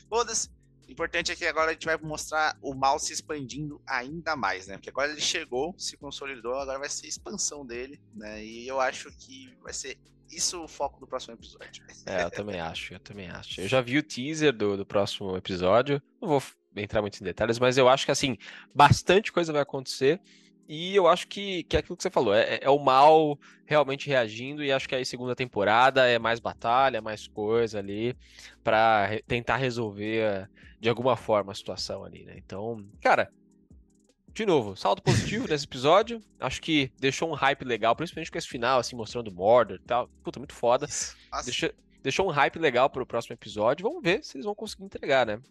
Foda-se. 0.10 0.50
O 0.88 0.91
importante 0.91 1.32
é 1.32 1.36
que 1.36 1.46
agora 1.46 1.70
a 1.70 1.74
gente 1.74 1.86
vai 1.86 1.96
mostrar 1.98 2.58
o 2.62 2.74
mal 2.74 3.00
se 3.00 3.13
expandindo 3.13 3.79
ainda 3.86 4.36
mais, 4.36 4.65
né? 4.65 4.75
Porque 4.75 4.89
agora 4.89 5.12
ele 5.12 5.22
chegou, 5.22 5.74
se 5.78 5.95
consolidou, 5.95 6.56
agora 6.56 6.80
vai 6.80 6.89
ser 6.89 7.06
a 7.06 7.10
expansão 7.10 7.65
dele, 7.65 8.02
né? 8.13 8.43
E 8.43 8.67
eu 8.67 8.82
acho 8.82 9.12
que 9.12 9.56
vai 9.62 9.71
ser 9.71 9.97
isso 10.32 10.63
o 10.63 10.68
foco 10.68 11.00
do 11.00 11.08
próximo 11.08 11.34
episódio. 11.34 11.84
É, 12.06 12.24
eu 12.24 12.32
também 12.32 12.60
acho, 12.60 12.94
eu 12.94 13.00
também 13.00 13.30
acho. 13.30 13.62
Eu 13.62 13.68
já 13.68 13.82
vi 13.82 13.98
o 13.98 14.04
teaser 14.04 14.54
do, 14.54 14.78
do 14.78 14.86
próximo 14.86 15.36
episódio, 15.36 16.02
não 16.22 16.30
vou 16.30 16.44
entrar 16.76 17.02
muito 17.02 17.20
em 17.20 17.24
detalhes, 17.24 17.60
mas 17.60 17.78
eu 17.78 17.89
acho 17.89 18.06
que, 18.06 18.12
assim, 18.12 18.38
bastante 18.74 19.32
coisa 19.32 19.52
vai 19.52 19.62
acontecer. 19.62 20.22
E 20.68 20.96
eu 20.96 21.08
acho 21.08 21.28
que, 21.28 21.63
que 21.63 21.76
é 21.76 21.80
aquilo 21.80 21.98
que 21.98 22.04
você 22.04 22.12
falou, 22.12 22.34
é, 22.36 22.60
é 22.62 22.70
o 22.70 22.78
mal 22.78 23.39
realmente 23.65 24.08
reagindo, 24.08 24.63
e 24.63 24.72
acho 24.72 24.88
que 24.88 24.94
aí 24.94 25.04
segunda 25.04 25.36
temporada 25.36 26.06
é 26.06 26.20
mais 26.20 26.39
batalha, 26.39 26.98
é 26.98 27.02
mais 27.02 27.28
coisa 27.28 27.80
ali, 27.80 28.15
para 28.63 29.08
re 29.08 29.24
tentar 29.24 29.58
resolver 29.58 30.48
de 30.80 30.88
alguma 30.88 31.15
forma 31.15 31.52
a 31.52 31.56
situação 31.56 32.04
ali, 32.04 32.24
né? 32.24 32.36
Então, 32.38 32.86
cara, 33.02 33.32
de 34.34 34.46
novo, 34.46 34.76
saldo 34.76 35.02
positivo 35.02 35.48
nesse 35.48 35.65
episódio. 35.65 36.24
Acho 36.39 36.62
que 36.62 36.92
deixou 37.00 37.30
um 37.30 37.34
hype 37.34 37.63
legal, 37.63 37.96
principalmente 37.96 38.32
com 38.32 38.38
esse 38.38 38.48
final, 38.48 38.80
assim, 38.80 38.96
mostrando 38.96 39.32
Mordor 39.32 39.78
e 39.78 39.86
tal. 39.86 40.08
Puta, 40.24 40.39
muito 40.39 40.54
foda. 40.54 40.88
Deixou, 41.44 41.72
deixou 42.02 42.28
um 42.28 42.32
hype 42.32 42.58
legal 42.58 42.89
pro 42.89 43.06
próximo 43.06 43.34
episódio. 43.34 43.84
Vamos 43.88 44.02
ver 44.02 44.24
se 44.24 44.38
eles 44.38 44.46
vão 44.46 44.56
conseguir 44.56 44.86
entregar, 44.86 45.26
né? 45.26 45.42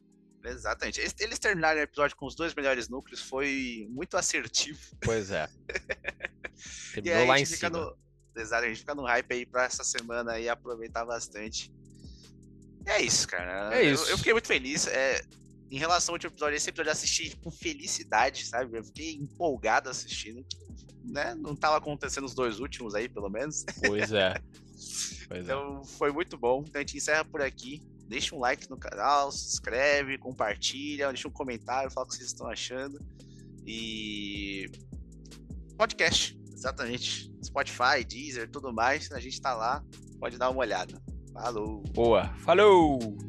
Exatamente. 0.45 1.01
Eles 1.19 1.39
terminarem 1.39 1.83
o 1.83 1.85
episódio 1.85 2.17
com 2.17 2.27
os 2.27 2.35
dois 2.35 2.55
melhores 2.55 2.89
núcleos 2.89 3.21
foi 3.21 3.87
muito 3.91 4.17
assertivo. 4.17 4.81
Pois 5.03 5.31
é. 5.31 5.49
Terminou 6.95 7.27
lá 7.27 7.39
em 7.39 7.45
cima. 7.45 7.71
No... 7.71 7.97
Exato, 8.37 8.65
a 8.65 8.69
gente 8.69 8.81
fica 8.81 8.95
no 8.95 9.03
hype 9.03 9.33
aí 9.33 9.45
pra 9.45 9.65
essa 9.65 9.83
semana 9.83 10.39
e 10.39 10.49
aproveitar 10.49 11.05
bastante. 11.05 11.73
E 12.87 12.91
é 12.91 13.03
isso, 13.03 13.27
cara. 13.27 13.75
É 13.75 13.83
isso. 13.83 14.05
Eu, 14.05 14.11
eu 14.11 14.19
fiquei 14.19 14.33
muito 14.33 14.47
feliz. 14.47 14.87
É, 14.87 15.21
em 15.71 15.79
relação 15.79 16.13
ao 16.13 16.17
último 16.17 16.33
episódio, 16.33 16.57
esse 16.57 16.71
episódio 16.71 16.89
eu 16.89 16.93
assisti 16.93 17.37
com 17.37 17.51
felicidade, 17.51 18.47
sabe? 18.47 18.79
Eu 18.79 18.85
fiquei 18.85 19.15
empolgado 19.15 19.89
assistindo. 19.89 20.45
Né? 21.05 21.35
Não 21.35 21.57
tava 21.57 21.77
acontecendo 21.77 22.25
os 22.25 22.35
dois 22.35 22.61
últimos 22.61 22.95
aí, 22.95 23.09
pelo 23.09 23.29
menos. 23.29 23.65
Pois 23.87 24.13
é. 24.13 24.35
Pois 25.29 25.41
é. 25.41 25.43
então 25.43 25.83
é. 25.83 25.87
foi 25.99 26.13
muito 26.13 26.37
bom. 26.37 26.65
Então 26.67 26.79
a 26.79 26.83
gente 26.83 26.97
encerra 26.97 27.25
por 27.25 27.43
aqui 27.43 27.83
deixa 28.09 28.35
um 28.35 28.39
like 28.39 28.69
no 28.71 28.77
canal, 28.77 29.31
se 29.31 29.47
inscreve, 29.47 30.19
compartilha, 30.19 31.09
deixa 31.09 31.29
um 31.29 31.31
comentário, 31.31 31.91
fala 31.91 32.07
o 32.07 32.09
que 32.09 32.17
vocês 32.17 32.29
estão 32.29 32.49
achando. 32.49 32.99
E 33.67 34.71
podcast, 35.77 36.37
exatamente. 36.53 37.31
Spotify, 37.45 38.03
Deezer, 38.05 38.51
tudo 38.51 38.73
mais, 38.73 39.13
a 39.13 39.21
gente 39.21 39.41
tá 39.41 39.55
lá, 39.55 39.85
pode 40.19 40.39
dar 40.39 40.51
uma 40.51 40.61
olhada. 40.61 41.01
Falou. 41.33 41.83
Boa. 41.93 42.35
Falou. 42.39 43.28